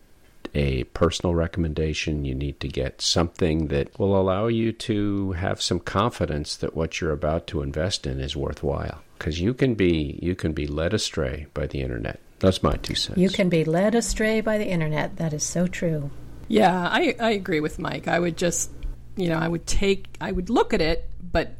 a 0.54 0.84
personal 0.84 1.34
recommendation. 1.34 2.24
You 2.24 2.34
need 2.34 2.60
to 2.60 2.68
get 2.68 3.00
something 3.00 3.68
that 3.68 3.98
will 3.98 4.18
allow 4.18 4.48
you 4.48 4.72
to 4.72 5.32
have 5.32 5.62
some 5.62 5.80
confidence 5.80 6.56
that 6.56 6.76
what 6.76 7.00
you're 7.00 7.12
about 7.12 7.46
to 7.48 7.62
invest 7.62 8.06
in 8.06 8.20
is 8.20 8.36
worthwhile. 8.36 9.02
Because 9.18 9.40
you 9.40 9.54
can 9.54 9.74
be 9.74 10.18
you 10.20 10.34
can 10.34 10.52
be 10.52 10.66
led 10.66 10.92
astray 10.92 11.46
by 11.54 11.66
the 11.66 11.80
internet. 11.80 12.20
That's 12.42 12.60
my 12.60 12.74
two 12.76 12.96
cents. 12.96 13.18
You 13.18 13.30
can 13.30 13.48
be 13.48 13.64
led 13.64 13.94
astray 13.94 14.40
by 14.40 14.58
the 14.58 14.66
internet. 14.66 15.16
That 15.16 15.32
is 15.32 15.44
so 15.44 15.68
true. 15.68 16.10
Yeah, 16.48 16.76
I, 16.76 17.14
I 17.20 17.30
agree 17.30 17.60
with 17.60 17.78
Mike. 17.78 18.08
I 18.08 18.18
would 18.18 18.36
just, 18.36 18.72
you 19.16 19.28
know, 19.28 19.38
I 19.38 19.46
would 19.46 19.64
take, 19.64 20.08
I 20.20 20.32
would 20.32 20.50
look 20.50 20.74
at 20.74 20.80
it, 20.80 21.08
but 21.22 21.54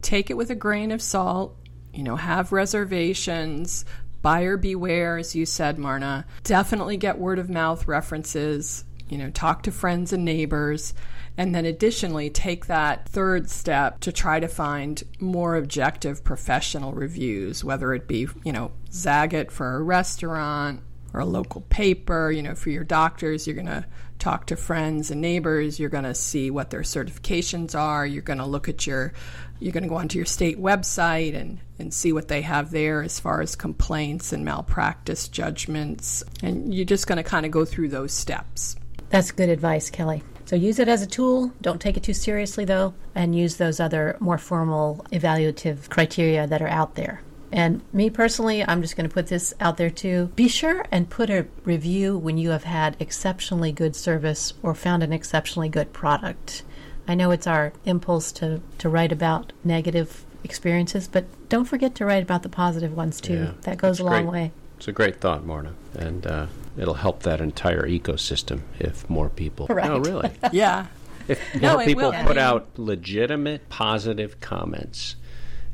take 0.00 0.30
it 0.30 0.34
with 0.34 0.50
a 0.50 0.54
grain 0.54 0.90
of 0.90 1.02
salt. 1.02 1.54
You 1.92 2.02
know, 2.02 2.16
have 2.16 2.50
reservations, 2.50 3.84
buyer 4.22 4.56
beware, 4.56 5.18
as 5.18 5.36
you 5.36 5.44
said, 5.44 5.78
Marna. 5.78 6.24
Definitely 6.44 6.96
get 6.96 7.18
word 7.18 7.38
of 7.38 7.50
mouth 7.50 7.86
references. 7.86 8.84
You 9.10 9.18
know, 9.18 9.30
talk 9.30 9.64
to 9.64 9.70
friends 9.70 10.14
and 10.14 10.24
neighbors. 10.24 10.94
And 11.38 11.54
then 11.54 11.66
additionally, 11.66 12.30
take 12.30 12.66
that 12.66 13.08
third 13.08 13.50
step 13.50 14.00
to 14.00 14.12
try 14.12 14.40
to 14.40 14.48
find 14.48 15.02
more 15.20 15.56
objective 15.56 16.24
professional 16.24 16.92
reviews, 16.92 17.62
whether 17.62 17.92
it 17.92 18.08
be, 18.08 18.26
you 18.44 18.52
know, 18.52 18.72
Zagat 18.90 19.50
for 19.50 19.76
a 19.76 19.82
restaurant 19.82 20.80
or 21.12 21.20
a 21.20 21.26
local 21.26 21.60
paper. 21.62 22.30
You 22.30 22.42
know, 22.42 22.54
for 22.54 22.70
your 22.70 22.84
doctors, 22.84 23.46
you're 23.46 23.54
going 23.54 23.66
to 23.66 23.84
talk 24.18 24.46
to 24.46 24.56
friends 24.56 25.10
and 25.10 25.20
neighbors. 25.20 25.78
You're 25.78 25.90
going 25.90 26.04
to 26.04 26.14
see 26.14 26.50
what 26.50 26.70
their 26.70 26.80
certifications 26.80 27.78
are. 27.78 28.06
You're 28.06 28.22
going 28.22 28.38
to 28.38 28.46
look 28.46 28.70
at 28.70 28.86
your, 28.86 29.12
you're 29.60 29.72
going 29.72 29.82
to 29.82 29.90
go 29.90 29.96
onto 29.96 30.18
your 30.18 30.24
state 30.24 30.58
website 30.58 31.34
and, 31.34 31.60
and 31.78 31.92
see 31.92 32.12
what 32.12 32.28
they 32.28 32.40
have 32.40 32.70
there 32.70 33.02
as 33.02 33.20
far 33.20 33.42
as 33.42 33.56
complaints 33.56 34.32
and 34.32 34.42
malpractice 34.42 35.28
judgments. 35.28 36.24
And 36.42 36.74
you're 36.74 36.86
just 36.86 37.06
going 37.06 37.18
to 37.18 37.22
kind 37.22 37.44
of 37.44 37.52
go 37.52 37.66
through 37.66 37.90
those 37.90 38.14
steps. 38.14 38.76
That's 39.10 39.32
good 39.32 39.50
advice, 39.50 39.90
Kelly. 39.90 40.22
So 40.46 40.56
use 40.56 40.78
it 40.78 40.88
as 40.88 41.02
a 41.02 41.06
tool. 41.06 41.52
Don't 41.60 41.80
take 41.80 41.96
it 41.96 42.04
too 42.04 42.14
seriously, 42.14 42.64
though, 42.64 42.94
and 43.14 43.36
use 43.36 43.56
those 43.56 43.80
other 43.80 44.16
more 44.20 44.38
formal 44.38 45.04
evaluative 45.12 45.90
criteria 45.90 46.46
that 46.46 46.62
are 46.62 46.68
out 46.68 46.94
there. 46.94 47.20
And 47.52 47.82
me 47.92 48.10
personally, 48.10 48.64
I'm 48.66 48.82
just 48.82 48.96
going 48.96 49.08
to 49.08 49.12
put 49.14 49.26
this 49.28 49.54
out 49.60 49.76
there 49.76 49.90
too. 49.90 50.30
Be 50.36 50.48
sure 50.48 50.84
and 50.90 51.10
put 51.10 51.30
a 51.30 51.46
review 51.64 52.16
when 52.16 52.38
you 52.38 52.50
have 52.50 52.64
had 52.64 52.96
exceptionally 53.00 53.72
good 53.72 53.96
service 53.96 54.52
or 54.62 54.74
found 54.74 55.02
an 55.02 55.12
exceptionally 55.12 55.68
good 55.68 55.92
product. 55.92 56.62
I 57.08 57.14
know 57.14 57.30
it's 57.30 57.46
our 57.46 57.72
impulse 57.84 58.32
to, 58.32 58.60
to 58.78 58.88
write 58.88 59.12
about 59.12 59.52
negative 59.64 60.24
experiences, 60.42 61.08
but 61.08 61.24
don't 61.48 61.64
forget 61.64 61.94
to 61.96 62.04
write 62.04 62.22
about 62.22 62.42
the 62.42 62.48
positive 62.48 62.96
ones 62.96 63.20
too. 63.20 63.34
Yeah, 63.34 63.52
that 63.62 63.78
goes 63.78 64.00
a 64.00 64.04
long 64.04 64.24
great. 64.24 64.32
way. 64.32 64.52
It's 64.76 64.88
a 64.88 64.92
great 64.92 65.20
thought, 65.20 65.44
Marna, 65.44 65.74
and 65.94 66.26
uh, 66.26 66.46
it'll 66.76 66.94
help 66.94 67.22
that 67.22 67.40
entire 67.40 67.82
ecosystem 67.86 68.60
if 68.78 69.08
more 69.08 69.28
people. 69.28 69.66
Right. 69.68 69.90
Oh, 69.90 69.98
no, 69.98 70.10
really. 70.10 70.30
Yeah. 70.52 70.86
If 71.28 71.60
more 71.60 71.82
it 71.82 71.86
people 71.86 72.04
will. 72.04 72.12
I 72.12 72.22
put 72.22 72.36
mean- 72.36 72.38
out 72.44 72.68
legitimate, 72.78 73.68
positive 73.68 74.40
comments 74.40 75.16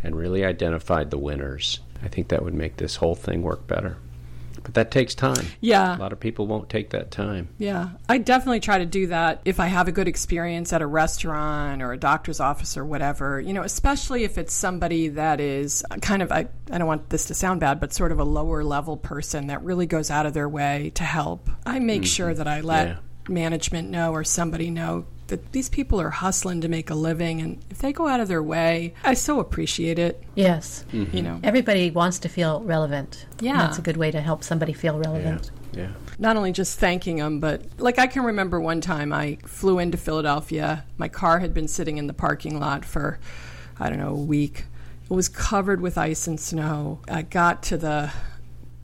and 0.02 0.16
really 0.16 0.44
identified 0.44 1.10
the 1.10 1.18
winners, 1.18 1.80
I 2.02 2.08
think 2.08 2.28
that 2.28 2.42
would 2.42 2.54
make 2.54 2.76
this 2.76 2.96
whole 2.96 3.14
thing 3.14 3.42
work 3.42 3.66
better. 3.66 3.96
But 4.62 4.74
that 4.74 4.90
takes 4.90 5.14
time. 5.14 5.46
Yeah. 5.60 5.96
A 5.96 5.98
lot 5.98 6.12
of 6.12 6.20
people 6.20 6.46
won't 6.46 6.68
take 6.68 6.90
that 6.90 7.10
time. 7.10 7.48
Yeah, 7.58 7.90
I 8.08 8.18
definitely 8.18 8.60
try 8.60 8.78
to 8.78 8.86
do 8.86 9.08
that 9.08 9.40
if 9.44 9.60
I 9.60 9.66
have 9.66 9.88
a 9.88 9.92
good 9.92 10.08
experience 10.08 10.72
at 10.72 10.82
a 10.82 10.86
restaurant 10.86 11.82
or 11.82 11.92
a 11.92 11.96
doctor's 11.96 12.40
office 12.40 12.76
or 12.76 12.84
whatever, 12.84 13.40
you 13.40 13.52
know, 13.52 13.62
especially 13.62 14.24
if 14.24 14.38
it's 14.38 14.54
somebody 14.54 15.08
that 15.08 15.40
is 15.40 15.84
kind 16.00 16.22
of, 16.22 16.30
I, 16.32 16.48
I 16.70 16.78
don't 16.78 16.86
want 16.86 17.10
this 17.10 17.26
to 17.26 17.34
sound 17.34 17.60
bad, 17.60 17.80
but 17.80 17.92
sort 17.92 18.12
of 18.12 18.18
a 18.20 18.24
lower 18.24 18.62
level 18.64 18.96
person 18.96 19.48
that 19.48 19.62
really 19.62 19.86
goes 19.86 20.10
out 20.10 20.26
of 20.26 20.34
their 20.34 20.48
way 20.48 20.92
to 20.94 21.04
help. 21.04 21.50
I 21.66 21.78
make 21.78 22.02
mm-hmm. 22.02 22.06
sure 22.06 22.34
that 22.34 22.46
I 22.48 22.60
let 22.60 22.88
Yeah. 22.88 22.96
management 23.28 23.90
know 23.90 24.12
or 24.12 24.24
somebody 24.24 24.70
know 24.70 25.06
that 25.32 25.52
these 25.52 25.70
people 25.70 25.98
are 25.98 26.10
hustling 26.10 26.60
to 26.60 26.68
make 26.68 26.90
a 26.90 26.94
living. 26.94 27.40
And 27.40 27.58
if 27.70 27.78
they 27.78 27.90
go 27.90 28.06
out 28.06 28.20
of 28.20 28.28
their 28.28 28.42
way, 28.42 28.92
I 29.02 29.14
so 29.14 29.40
appreciate 29.40 29.98
it, 29.98 30.22
Yes. 30.34 30.84
Mm-hmm. 30.92 31.16
you 31.16 31.22
know. 31.22 31.40
Everybody 31.42 31.90
wants 31.90 32.18
to 32.20 32.28
feel 32.28 32.60
relevant. 32.60 33.24
Yeah. 33.40 33.56
That's 33.56 33.78
a 33.78 33.82
good 33.82 33.96
way 33.96 34.10
to 34.10 34.20
help 34.20 34.44
somebody 34.44 34.74
feel 34.74 34.94
Yeah. 35.02 35.08
relevant. 35.10 35.50
Yeah. 35.72 35.88
not 36.18 36.36
only 36.36 36.52
just 36.52 36.78
thanking 36.78 37.16
them, 37.16 37.40
but 37.40 37.62
like 37.78 37.98
I 37.98 38.06
can 38.06 38.24
remember 38.24 38.60
one 38.60 38.82
time 38.82 39.10
I 39.10 39.38
flew 39.46 39.78
into 39.78 39.96
Philadelphia. 39.96 40.84
My 40.98 41.08
car 41.08 41.38
had 41.38 41.54
been 41.54 41.66
sitting 41.66 41.96
in 41.96 42.06
the 42.08 42.12
parking 42.12 42.60
lot 42.60 42.84
for, 42.84 43.18
I 43.80 43.88
don't 43.88 43.98
know, 43.98 44.10
a 44.10 44.14
week. 44.14 44.66
It 45.10 45.14
was 45.14 45.30
covered 45.30 45.80
with 45.80 45.96
ice 45.96 46.26
and 46.26 46.38
snow. 46.38 47.00
I 47.08 47.22
got 47.22 47.62
to 47.64 47.78
the 47.78 48.12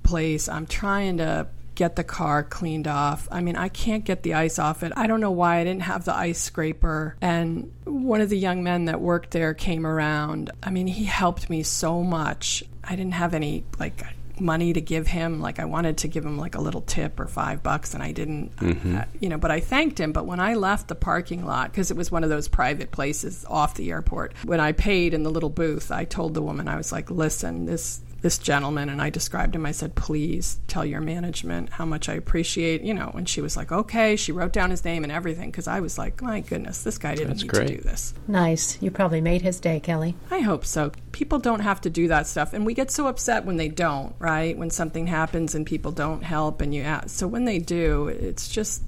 place. 0.03 0.49
I'm 0.49 0.67
trying 0.67 1.19
to 1.19 1.47
get 1.79 1.95
the 1.95 2.03
car 2.03 2.43
cleaned 2.43 2.89
off. 2.89 3.29
I 3.31 3.41
mean, 3.41 3.55
I 3.55 3.69
can't 3.69 4.05
get 4.05 4.25
the 4.25 4.35
ice 4.35 4.59
off 4.59 4.83
it. 4.83 4.93
I 4.97 5.07
don't 5.07 5.21
know 5.21 5.31
why 5.31 5.59
I 5.59 5.65
didn't 5.65 5.83
have 5.83 6.05
the 6.05 6.15
ice 6.15 6.43
scraper. 6.43 7.17
And 7.21 7.73
one 7.85 8.21
of 8.21 8.29
the 8.31 8.37
young 8.37 8.65
men 8.65 8.87
that 8.87 9.01
worked 9.01 9.31
there 9.31 9.55
came 9.55 9.87
around. 9.87 10.51
I 10.61 10.71
mean, 10.71 10.89
he 10.89 11.05
helped 11.05 11.49
me 11.49 11.63
so 11.63 12.03
much. 12.03 12.65
I 12.83 12.97
didn't 12.97 13.15
have 13.15 13.33
any 13.33 13.63
like 13.79 14.03
money 14.41 14.73
to 14.73 14.81
give 14.81 15.07
him. 15.07 15.41
Like 15.41 15.61
I 15.61 15.67
wanted 15.67 15.99
to 15.99 16.09
give 16.09 16.25
him 16.25 16.37
like 16.37 16.57
a 16.57 16.61
little 16.61 16.81
tip 16.81 17.21
or 17.21 17.29
five 17.29 17.63
bucks, 17.63 17.95
and 17.95 18.03
I 18.03 18.11
didn't. 18.11 18.51
uh, 18.61 19.05
you 19.21 19.29
know, 19.29 19.39
but 19.39 19.53
I 19.53 19.61
thanked 19.61 20.01
him. 20.01 20.11
But 20.13 20.27
when 20.27 20.41
I 20.41 20.55
left 20.55 20.89
the 20.89 20.97
parking 20.97 21.45
lot 21.47 21.71
because 21.71 21.93
it 21.93 21.97
was 21.97 22.11
one 22.11 22.25
of 22.25 22.31
those 22.31 22.49
private 22.49 22.91
places 22.91 23.45
off 23.49 23.75
the 23.75 23.91
airport, 23.93 24.33
when 24.45 24.59
I 24.59 24.73
paid 24.73 25.15
in 25.15 25.23
the 25.23 25.31
little 25.31 25.49
booth, 25.51 25.93
I 25.93 26.05
told 26.07 26.35
the 26.35 26.43
woman 26.43 26.67
I 26.67 26.77
was 26.77 26.91
like, 26.91 27.09
"Listen, 27.09 27.67
this." 27.67 28.01
This 28.21 28.37
gentleman 28.39 28.89
and 28.89 29.01
I 29.01 29.11
described 29.11 29.55
him. 29.55 29.65
I 29.65 29.71
said, 29.71 29.95
"Please 29.95 30.59
tell 30.67 30.85
your 30.85 31.01
management 31.01 31.71
how 31.71 31.85
much 31.85 32.09
I 32.09 32.15
appreciate." 32.15 32.83
You 32.83 32.93
know, 32.93 33.13
and 33.15 33.29
she 33.29 33.41
was 33.41 33.57
like, 33.57 33.71
"Okay." 33.71 34.17
She 34.17 34.33
wrote 34.33 34.53
down 34.53 34.71
his 34.71 34.85
name 34.85 35.05
and 35.05 35.13
everything 35.13 35.51
because 35.51 35.69
I 35.69 35.79
was 35.79 35.99
like, 35.99 36.21
"My 36.21 36.41
goodness, 36.41 36.83
this 36.83 36.99
guy 36.99 37.15
didn't 37.15 37.29
That's 37.29 37.43
need 37.43 37.53
great. 37.53 37.69
to 37.69 37.77
do 37.77 37.83
this." 37.83 38.15
Nice. 38.27 38.77
You 38.81 38.91
probably 38.91 39.21
made 39.21 39.43
his 39.43 39.61
day, 39.61 39.79
Kelly. 39.79 40.17
I 40.33 40.41
hope 40.41 40.65
so. 40.65 40.91
People 41.13 41.39
don't 41.39 41.61
have 41.61 41.81
to 41.83 41.91
do 41.91 42.09
that 42.09 42.27
stuff, 42.27 42.53
and 42.53 42.67
we 42.67 42.75
get 42.75 42.91
so 42.91 43.07
upset 43.07 43.45
when 43.45 43.57
they 43.57 43.69
don't, 43.69 44.15
right? 44.19 44.59
When 44.59 44.71
something 44.71 45.07
happens 45.07 45.55
and 45.55 45.65
people 45.65 45.93
don't 45.93 46.25
help, 46.25 46.61
and 46.61 46.75
you 46.75 46.83
ask. 46.83 47.11
So 47.11 47.29
when 47.29 47.45
they 47.45 47.61
do, 47.61 48.09
it's 48.09 48.49
just 48.49 48.83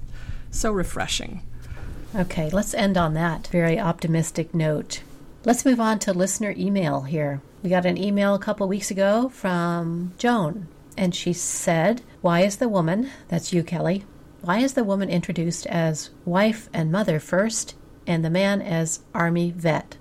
so 0.49 0.73
refreshing. 0.73 1.41
Okay, 2.13 2.49
let's 2.49 2.73
end 2.73 2.97
on 2.97 3.13
that 3.13 3.47
very 3.47 3.79
optimistic 3.79 4.53
note. 4.53 5.03
Let's 5.45 5.63
move 5.65 5.79
on 5.79 5.99
to 5.99 6.11
listener 6.11 6.53
email 6.57 7.03
here. 7.03 7.41
We 7.63 7.69
got 7.69 7.85
an 7.85 7.97
email 7.97 8.33
a 8.33 8.39
couple 8.39 8.67
weeks 8.67 8.89
ago 8.89 9.29
from 9.29 10.13
Joan, 10.17 10.67
and 10.97 11.13
she 11.13 11.31
said, 11.31 12.01
Why 12.21 12.41
is 12.41 12.57
the 12.57 12.69
woman, 12.69 13.11
that's 13.27 13.53
you, 13.53 13.63
Kelly, 13.63 14.03
why 14.41 14.57
is 14.57 14.73
the 14.73 14.83
woman 14.83 15.09
introduced 15.09 15.67
as 15.67 16.09
wife 16.25 16.67
and 16.73 16.91
mother 16.91 17.19
first, 17.19 17.75
and 18.07 18.25
the 18.25 18.31
man 18.31 18.59
as 18.59 19.01
army 19.13 19.51
vet? 19.51 19.97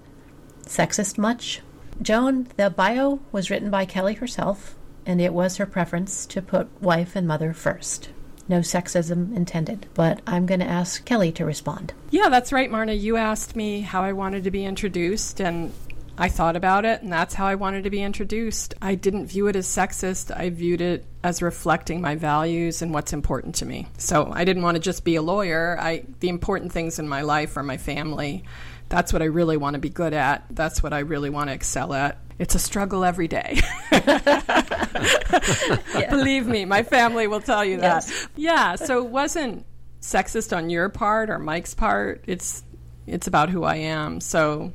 Sexist 0.62 1.18
much? 1.18 1.60
Joan, 2.00 2.48
the 2.56 2.70
bio 2.70 3.20
was 3.32 3.50
written 3.50 3.70
by 3.70 3.84
Kelly 3.84 4.14
herself, 4.14 4.74
and 5.04 5.20
it 5.20 5.34
was 5.34 5.58
her 5.58 5.66
preference 5.66 6.24
to 6.26 6.40
put 6.40 6.70
wife 6.80 7.14
and 7.14 7.28
mother 7.28 7.52
first. 7.52 8.08
No 8.48 8.60
sexism 8.60 9.36
intended, 9.36 9.86
but 9.92 10.22
I'm 10.26 10.46
going 10.46 10.60
to 10.60 10.66
ask 10.66 11.04
Kelly 11.04 11.30
to 11.32 11.44
respond. 11.44 11.92
Yeah, 12.10 12.30
that's 12.30 12.52
right, 12.52 12.70
Marna. 12.70 12.94
You 12.94 13.16
asked 13.16 13.54
me 13.54 13.82
how 13.82 14.02
I 14.02 14.14
wanted 14.14 14.44
to 14.44 14.50
be 14.50 14.64
introduced, 14.64 15.40
and 15.40 15.72
I 16.18 16.28
thought 16.28 16.56
about 16.56 16.84
it, 16.84 17.02
and 17.02 17.12
that's 17.12 17.34
how 17.34 17.46
I 17.46 17.54
wanted 17.54 17.84
to 17.84 17.90
be 17.90 18.02
introduced. 18.02 18.74
I 18.82 18.94
didn't 18.94 19.26
view 19.26 19.46
it 19.46 19.56
as 19.56 19.66
sexist. 19.66 20.36
I 20.36 20.50
viewed 20.50 20.80
it 20.80 21.06
as 21.22 21.40
reflecting 21.40 22.00
my 22.00 22.14
values 22.14 22.82
and 22.82 22.92
what's 22.92 23.12
important 23.12 23.54
to 23.56 23.66
me. 23.66 23.88
So 23.98 24.30
I 24.32 24.44
didn't 24.44 24.62
want 24.62 24.76
to 24.76 24.80
just 24.80 25.04
be 25.04 25.16
a 25.16 25.22
lawyer. 25.22 25.78
I 25.80 26.04
the 26.20 26.28
important 26.28 26.72
things 26.72 26.98
in 26.98 27.08
my 27.08 27.22
life 27.22 27.56
are 27.56 27.62
my 27.62 27.78
family. 27.78 28.44
That's 28.88 29.12
what 29.12 29.22
I 29.22 29.26
really 29.26 29.56
want 29.56 29.74
to 29.74 29.80
be 29.80 29.88
good 29.88 30.12
at. 30.12 30.44
That's 30.50 30.82
what 30.82 30.92
I 30.92 30.98
really 31.00 31.30
want 31.30 31.48
to 31.48 31.54
excel 31.54 31.94
at. 31.94 32.18
It's 32.38 32.54
a 32.54 32.58
struggle 32.58 33.04
every 33.04 33.28
day. 33.28 33.60
yeah. 33.92 34.90
Believe 36.10 36.46
me, 36.46 36.64
my 36.64 36.82
family 36.82 37.26
will 37.26 37.40
tell 37.40 37.64
you 37.64 37.76
that. 37.78 38.06
Yes. 38.08 38.28
Yeah, 38.36 38.74
so 38.76 39.04
it 39.04 39.10
wasn't 39.10 39.64
sexist 40.00 40.56
on 40.56 40.70
your 40.70 40.88
part 40.88 41.30
or 41.30 41.38
Mike's 41.38 41.74
part. 41.74 42.24
It's 42.26 42.64
it's 43.06 43.26
about 43.26 43.50
who 43.50 43.64
I 43.64 43.76
am. 43.76 44.20
So 44.20 44.72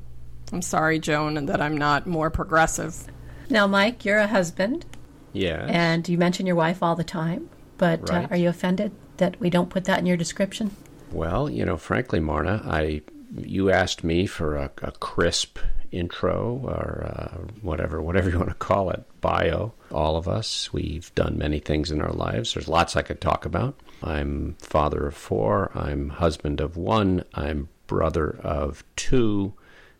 I'm 0.51 0.61
sorry, 0.61 0.99
Joan, 0.99 1.45
that 1.45 1.61
I'm 1.61 1.77
not 1.77 2.07
more 2.07 2.29
progressive. 2.29 3.07
Now, 3.49 3.67
Mike, 3.67 4.05
you're 4.05 4.19
a 4.19 4.27
husband. 4.27 4.85
Yeah. 5.33 5.65
And 5.67 6.07
you 6.07 6.17
mention 6.17 6.45
your 6.45 6.55
wife 6.55 6.81
all 6.81 6.95
the 6.95 7.03
time, 7.03 7.49
but 7.77 8.09
uh, 8.09 8.13
right. 8.13 8.25
uh, 8.25 8.27
are 8.31 8.37
you 8.37 8.49
offended 8.49 8.91
that 9.17 9.39
we 9.39 9.49
don't 9.49 9.69
put 9.69 9.85
that 9.85 9.99
in 9.99 10.05
your 10.05 10.17
description? 10.17 10.75
Well, 11.11 11.49
you 11.49 11.65
know, 11.65 11.77
frankly, 11.77 12.19
Marna, 12.19 12.61
I 12.65 13.01
you 13.37 13.69
asked 13.69 14.03
me 14.03 14.25
for 14.25 14.55
a, 14.55 14.71
a 14.81 14.91
crisp 14.91 15.59
intro 15.91 16.61
or 16.63 17.03
uh, 17.05 17.37
whatever, 17.61 18.01
whatever 18.01 18.29
you 18.29 18.37
want 18.37 18.49
to 18.49 18.55
call 18.55 18.89
it, 18.89 19.03
bio. 19.21 19.73
All 19.91 20.17
of 20.17 20.27
us, 20.27 20.71
we've 20.71 21.13
done 21.15 21.37
many 21.37 21.59
things 21.59 21.91
in 21.91 22.01
our 22.01 22.11
lives. 22.13 22.53
There's 22.53 22.67
lots 22.67 22.95
I 22.95 23.01
could 23.01 23.21
talk 23.21 23.45
about. 23.45 23.79
I'm 24.03 24.55
father 24.59 25.07
of 25.07 25.15
four. 25.15 25.71
I'm 25.73 26.09
husband 26.09 26.59
of 26.61 26.77
one. 26.77 27.23
I'm 27.33 27.69
brother 27.87 28.37
of 28.41 28.83
two. 28.95 29.53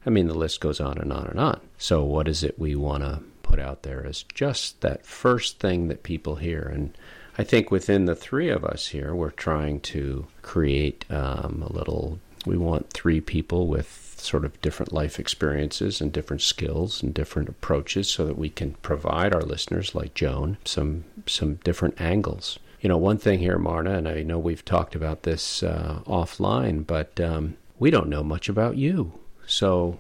I 0.06 0.10
mean, 0.10 0.28
the 0.28 0.34
list 0.34 0.60
goes 0.60 0.80
on 0.80 0.98
and 0.98 1.12
on 1.12 1.26
and 1.26 1.40
on. 1.40 1.62
So, 1.78 2.04
what 2.04 2.28
is 2.28 2.44
it 2.44 2.60
we 2.60 2.76
want 2.76 3.04
to 3.04 3.22
put 3.44 3.60
out 3.60 3.84
there 3.84 4.06
as 4.06 4.24
just 4.24 4.82
that 4.82 5.06
first 5.06 5.60
thing 5.60 5.88
that 5.88 6.04
people 6.04 6.36
hear? 6.36 6.62
And 6.62 6.96
I 7.38 7.44
think 7.44 7.72
within 7.72 8.06
the 8.06 8.16
three 8.16 8.50
of 8.50 8.64
us 8.64 8.88
here, 8.90 9.16
we're 9.16 9.32
trying 9.32 9.80
to 9.82 10.28
create 10.42 11.06
um, 11.10 11.64
a 11.68 11.74
little. 11.74 12.20
We 12.46 12.58
want 12.58 12.92
three 12.92 13.22
people 13.22 13.68
with 13.68 14.16
sort 14.18 14.46
of 14.46 14.60
different 14.62 14.94
life 14.94 15.20
experiences 15.20 16.02
and 16.02 16.12
different 16.12 16.42
skills 16.42 17.02
and 17.02 17.14
different 17.14 17.50
approaches 17.50 18.08
so 18.08 18.26
that 18.26 18.38
we 18.38 18.50
can 18.50 18.74
provide 18.82 19.34
our 19.34 19.42
listeners 19.42 19.94
like 19.94 20.14
Joan 20.14 20.58
some 20.66 21.06
some 21.26 21.56
different 21.64 22.00
angles. 22.00 22.60
You 22.82 22.90
know, 22.90 22.98
one 22.98 23.18
thing 23.18 23.40
here, 23.40 23.58
Marna, 23.58 23.98
and 23.98 24.08
I 24.08 24.22
know 24.22 24.38
we've 24.38 24.64
talked 24.64 24.94
about 24.96 25.24
this 25.24 25.64
uh, 25.64 26.02
offline, 26.06 26.86
but 26.86 27.20
um, 27.20 27.58
we 27.80 27.90
don't 27.90 28.10
know 28.10 28.24
much 28.24 28.48
about 28.48 28.78
you. 28.78 29.20
So 29.48 30.00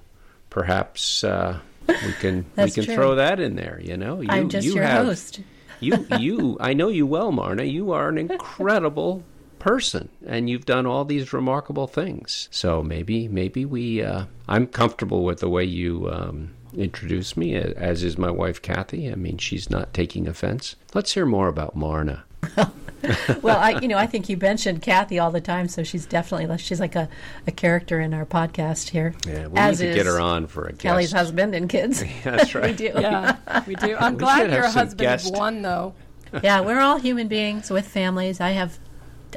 perhaps 0.50 1.24
uh, 1.24 1.60
we 1.88 2.14
can 2.20 2.46
we 2.58 2.72
can 2.72 2.86
true. 2.86 2.96
throw 2.96 3.16
that 3.16 3.40
in 3.40 3.56
there. 3.56 3.80
You 3.82 3.98
know, 3.98 4.22
you, 4.22 4.30
I'm 4.30 4.50
just 4.50 4.66
you 4.66 4.76
your 4.76 4.84
have, 4.84 5.06
host. 5.06 5.42
you 5.80 6.06
you 6.20 6.58
I 6.60 6.74
know 6.74 6.90
you 6.90 7.06
well, 7.06 7.32
Marna. 7.32 7.64
You 7.64 7.92
are 7.92 8.10
an 8.10 8.18
incredible 8.18 9.24
person, 9.60 10.10
and 10.26 10.50
you've 10.50 10.66
done 10.66 10.86
all 10.86 11.06
these 11.06 11.34
remarkable 11.34 11.88
things. 11.88 12.48
So 12.52 12.82
maybe 12.84 13.28
maybe 13.28 13.66
we 13.66 14.04
uh, 14.04 14.26
I'm 14.48 14.68
comfortable 14.68 15.24
with 15.24 15.40
the 15.40 15.50
way 15.50 15.64
you. 15.64 16.10
Um, 16.12 16.52
introduce 16.78 17.38
me 17.38 17.56
as 17.56 18.04
is 18.04 18.18
my 18.18 18.30
wife 18.30 18.62
Kathy. 18.62 19.10
I 19.10 19.16
mean, 19.16 19.38
she's 19.38 19.70
not 19.70 19.94
taking 19.94 20.28
offense. 20.28 20.76
Let's 20.94 21.14
hear 21.14 21.26
more 21.26 21.48
about 21.48 21.74
Marna. 21.74 22.26
Well, 23.42 23.58
I 23.58 23.80
you 23.82 23.88
know 23.88 23.98
I 23.98 24.08
think 24.08 24.30
you 24.30 24.38
mentioned 24.38 24.82
Kathy 24.82 25.20
all 25.20 25.32
the 25.32 25.42
time, 25.42 25.68
so 25.68 25.84
she's 25.84 26.06
definitely 26.06 26.58
she's 26.58 26.80
like 26.80 26.96
a, 26.96 27.10
a 27.48 27.52
character 27.52 28.00
in 28.00 28.14
our 28.14 28.26
podcast 28.26 28.90
here. 28.90 29.16
Yeah, 29.28 29.48
we 29.48 29.60
need 29.60 29.78
to 29.78 29.94
get 29.94 30.06
her 30.06 30.20
on 30.20 30.48
for 30.48 30.66
a 30.66 30.70
guest. 30.70 30.82
Kelly's 30.82 31.12
husband 31.12 31.56
and 31.56 31.70
kids. 31.70 32.04
That's 32.24 32.56
right. 32.56 32.72
we 32.72 32.74
do. 32.74 32.92
Yeah, 32.96 33.38
we 33.68 33.76
do. 33.76 33.96
I'm 34.00 34.14
we 34.14 34.20
glad 34.20 34.52
your 34.52 34.68
husband 34.68 35.00
guest. 35.00 35.26
is 35.26 35.32
one 35.32 35.62
though. 35.62 35.94
yeah, 36.44 36.62
we're 36.62 36.80
all 36.80 36.98
human 36.98 37.28
beings 37.28 37.70
with 37.70 37.88
families. 37.88 38.40
I 38.40 38.52
have 38.52 38.80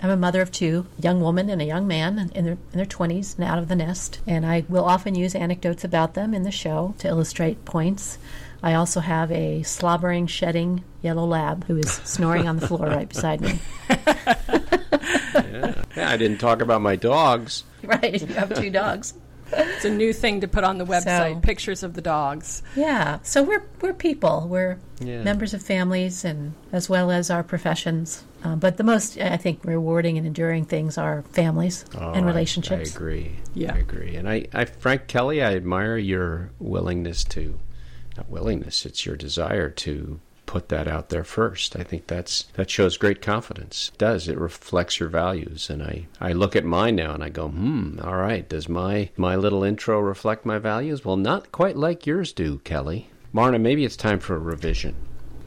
I'm 0.02 0.10
a 0.10 0.16
mother 0.16 0.40
of 0.40 0.52
two, 0.52 0.86
a 0.98 1.02
young 1.02 1.20
woman 1.20 1.50
and 1.50 1.60
a 1.60 1.64
young 1.64 1.86
man 1.86 2.30
in 2.34 2.44
their, 2.44 2.54
in 2.54 2.76
their 2.76 2.86
20s 2.86 3.36
and 3.36 3.44
out 3.44 3.58
of 3.58 3.68
the 3.68 3.76
nest. 3.76 4.20
And 4.26 4.46
I 4.46 4.64
will 4.68 4.84
often 4.84 5.14
use 5.14 5.34
anecdotes 5.34 5.84
about 5.84 6.14
them 6.14 6.34
in 6.34 6.42
the 6.42 6.50
show 6.50 6.94
to 6.98 7.08
illustrate 7.08 7.64
points. 7.64 8.18
I 8.62 8.74
also 8.74 9.00
have 9.00 9.30
a 9.30 9.62
slobbering, 9.62 10.26
shedding 10.26 10.84
yellow 11.02 11.24
lab 11.24 11.64
who 11.66 11.76
is 11.76 11.90
snoring 11.90 12.48
on 12.48 12.56
the 12.56 12.66
floor 12.66 12.86
right 12.86 13.08
beside 13.08 13.40
me. 13.40 13.58
yeah. 13.88 14.34
yeah, 15.96 16.10
I 16.10 16.16
didn't 16.16 16.38
talk 16.38 16.60
about 16.60 16.80
my 16.80 16.96
dogs. 16.96 17.64
Right, 17.84 18.20
you 18.20 18.34
have 18.34 18.52
two 18.54 18.70
dogs. 18.70 19.14
It's 19.52 19.84
a 19.84 19.90
new 19.90 20.12
thing 20.12 20.40
to 20.40 20.48
put 20.48 20.64
on 20.64 20.78
the 20.78 20.84
website, 20.84 21.34
so, 21.34 21.40
pictures 21.40 21.82
of 21.82 21.94
the 21.94 22.02
dogs. 22.02 22.62
Yeah. 22.74 23.20
So 23.22 23.42
we're 23.42 23.62
we're 23.80 23.94
people. 23.94 24.46
We're 24.48 24.78
yeah. 25.00 25.22
members 25.22 25.54
of 25.54 25.62
families 25.62 26.24
and 26.24 26.54
as 26.72 26.90
well 26.90 27.10
as 27.10 27.30
our 27.30 27.42
professions. 27.42 28.24
Uh, 28.44 28.56
but 28.56 28.76
the 28.76 28.84
most 28.84 29.18
I 29.18 29.36
think 29.36 29.64
rewarding 29.64 30.18
and 30.18 30.26
enduring 30.26 30.64
things 30.64 30.98
are 30.98 31.22
families 31.32 31.84
oh, 31.96 32.12
and 32.12 32.26
relationships. 32.26 32.90
I, 32.90 32.92
I, 32.92 32.96
agree. 32.96 33.36
Yeah. 33.54 33.74
I 33.74 33.78
agree. 33.78 34.16
And 34.16 34.28
I, 34.28 34.46
I 34.52 34.64
Frank 34.64 35.06
Kelly, 35.06 35.40
I 35.40 35.54
admire 35.54 35.96
your 35.96 36.50
willingness 36.58 37.24
to 37.24 37.58
not 38.18 38.28
willingness, 38.28 38.84
it's 38.84 39.06
your 39.06 39.16
desire 39.16 39.70
to 39.70 40.20
put 40.44 40.70
that 40.70 40.88
out 40.88 41.10
there 41.10 41.24
first. 41.24 41.76
I 41.76 41.84
think 41.84 42.06
that's 42.06 42.44
that 42.54 42.70
shows 42.70 42.96
great 42.96 43.22
confidence. 43.22 43.90
It 43.94 43.98
does. 43.98 44.28
It 44.28 44.38
reflects 44.38 44.98
your 44.98 45.08
values. 45.08 45.70
And 45.70 45.82
I, 45.82 46.06
I 46.20 46.32
look 46.32 46.56
at 46.56 46.64
mine 46.64 46.96
now 46.96 47.14
and 47.14 47.22
I 47.22 47.28
go, 47.28 47.48
hmm, 47.48 48.00
all 48.02 48.16
right, 48.16 48.48
does 48.48 48.68
my 48.68 49.10
my 49.16 49.36
little 49.36 49.62
intro 49.62 50.00
reflect 50.00 50.44
my 50.44 50.58
values? 50.58 51.04
Well 51.04 51.16
not 51.16 51.52
quite 51.52 51.76
like 51.76 52.06
yours 52.06 52.32
do, 52.32 52.58
Kelly. 52.64 53.10
Marna, 53.32 53.58
maybe 53.58 53.84
it's 53.84 53.96
time 53.96 54.18
for 54.18 54.34
a 54.34 54.38
revision. 54.38 54.96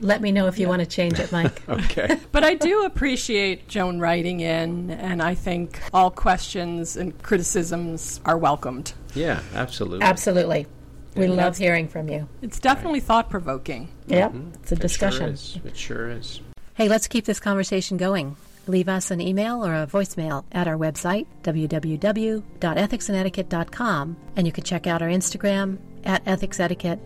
Let 0.01 0.21
me 0.21 0.31
know 0.31 0.47
if 0.47 0.57
you 0.57 0.63
yeah. 0.63 0.69
want 0.69 0.81
to 0.81 0.87
change 0.87 1.19
it, 1.19 1.31
Mike. 1.31 1.61
okay. 1.69 2.19
but 2.31 2.43
I 2.43 2.55
do 2.55 2.85
appreciate 2.85 3.67
Joan 3.67 3.99
writing 3.99 4.39
in, 4.39 4.91
and 4.91 5.21
I 5.21 5.35
think 5.35 5.79
all 5.93 6.09
questions 6.09 6.97
and 6.97 7.21
criticisms 7.21 8.19
are 8.25 8.37
welcomed. 8.37 8.93
Yeah, 9.13 9.41
absolutely. 9.53 10.01
Absolutely. 10.01 10.65
We 11.15 11.25
yeah, 11.25 11.33
love 11.33 11.57
hearing 11.57 11.87
from 11.87 12.09
you. 12.09 12.27
It's 12.41 12.59
definitely 12.59 12.99
right. 12.99 13.07
thought 13.07 13.29
provoking. 13.29 13.89
Yep, 14.07 14.31
mm-hmm. 14.31 14.51
it's 14.61 14.71
a 14.71 14.75
discussion. 14.75 15.33
It 15.33 15.39
sure, 15.39 15.61
it 15.65 15.77
sure 15.77 16.09
is. 16.09 16.41
Hey, 16.73 16.87
let's 16.87 17.07
keep 17.07 17.25
this 17.25 17.39
conversation 17.39 17.97
going. 17.97 18.37
Leave 18.67 18.87
us 18.87 19.09
an 19.11 19.19
email 19.19 19.65
or 19.65 19.73
a 19.73 19.87
voicemail 19.87 20.45
at 20.51 20.67
our 20.67 20.77
website, 20.77 21.25
www.ethicsandetiquette.com, 21.43 24.17
and 24.35 24.47
you 24.47 24.53
can 24.53 24.63
check 24.63 24.87
out 24.87 25.01
our 25.01 25.09
Instagram 25.09 25.79
at 26.05 26.21
Ethics 26.27 26.59
Etiquette 26.59 26.99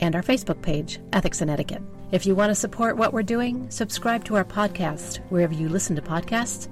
and 0.00 0.14
our 0.14 0.22
Facebook 0.22 0.62
page, 0.62 1.00
Ethics 1.12 1.40
and 1.40 1.50
Etiquette. 1.50 1.82
If 2.12 2.26
you 2.26 2.34
want 2.34 2.50
to 2.50 2.54
support 2.54 2.96
what 2.96 3.12
we're 3.12 3.22
doing, 3.22 3.68
subscribe 3.70 4.24
to 4.24 4.36
our 4.36 4.44
podcast 4.44 5.18
wherever 5.30 5.54
you 5.54 5.68
listen 5.68 5.96
to 5.96 6.02
podcasts 6.02 6.68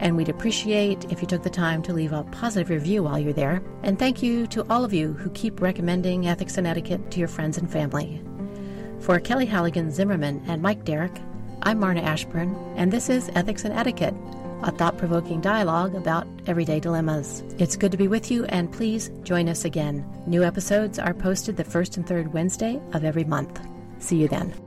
and 0.00 0.16
we'd 0.16 0.28
appreciate 0.28 1.10
if 1.10 1.20
you 1.20 1.28
took 1.28 1.42
the 1.42 1.50
time 1.50 1.82
to 1.82 1.92
leave 1.92 2.12
a 2.12 2.24
positive 2.24 2.70
review 2.70 3.02
while 3.02 3.18
you're 3.18 3.32
there. 3.32 3.62
And 3.82 3.98
thank 3.98 4.22
you 4.22 4.46
to 4.48 4.66
all 4.70 4.84
of 4.84 4.92
you 4.92 5.12
who 5.12 5.30
keep 5.30 5.60
recommending 5.60 6.26
ethics 6.26 6.58
and 6.58 6.66
etiquette 6.66 7.10
to 7.12 7.18
your 7.18 7.28
friends 7.28 7.58
and 7.58 7.70
family. 7.70 8.22
For 9.00 9.20
Kelly 9.20 9.46
Halligan 9.46 9.90
Zimmerman 9.90 10.42
and 10.46 10.62
Mike 10.62 10.84
Derrick, 10.84 11.12
I'm 11.62 11.78
Marna 11.78 12.02
Ashburn, 12.02 12.54
and 12.76 12.92
this 12.92 13.08
is 13.08 13.30
Ethics 13.34 13.64
and 13.64 13.74
Etiquette, 13.74 14.14
a 14.62 14.70
thought 14.70 14.98
provoking 14.98 15.40
dialogue 15.40 15.94
about 15.94 16.26
everyday 16.46 16.80
dilemmas. 16.80 17.42
It's 17.58 17.76
good 17.76 17.92
to 17.92 17.98
be 17.98 18.08
with 18.08 18.30
you, 18.30 18.44
and 18.46 18.72
please 18.72 19.10
join 19.22 19.48
us 19.48 19.64
again. 19.64 20.04
New 20.26 20.42
episodes 20.42 20.98
are 20.98 21.14
posted 21.14 21.56
the 21.56 21.64
first 21.64 21.96
and 21.96 22.06
third 22.06 22.32
Wednesday 22.32 22.80
of 22.92 23.04
every 23.04 23.24
month. 23.24 23.60
See 23.98 24.16
you 24.16 24.28
then. 24.28 24.63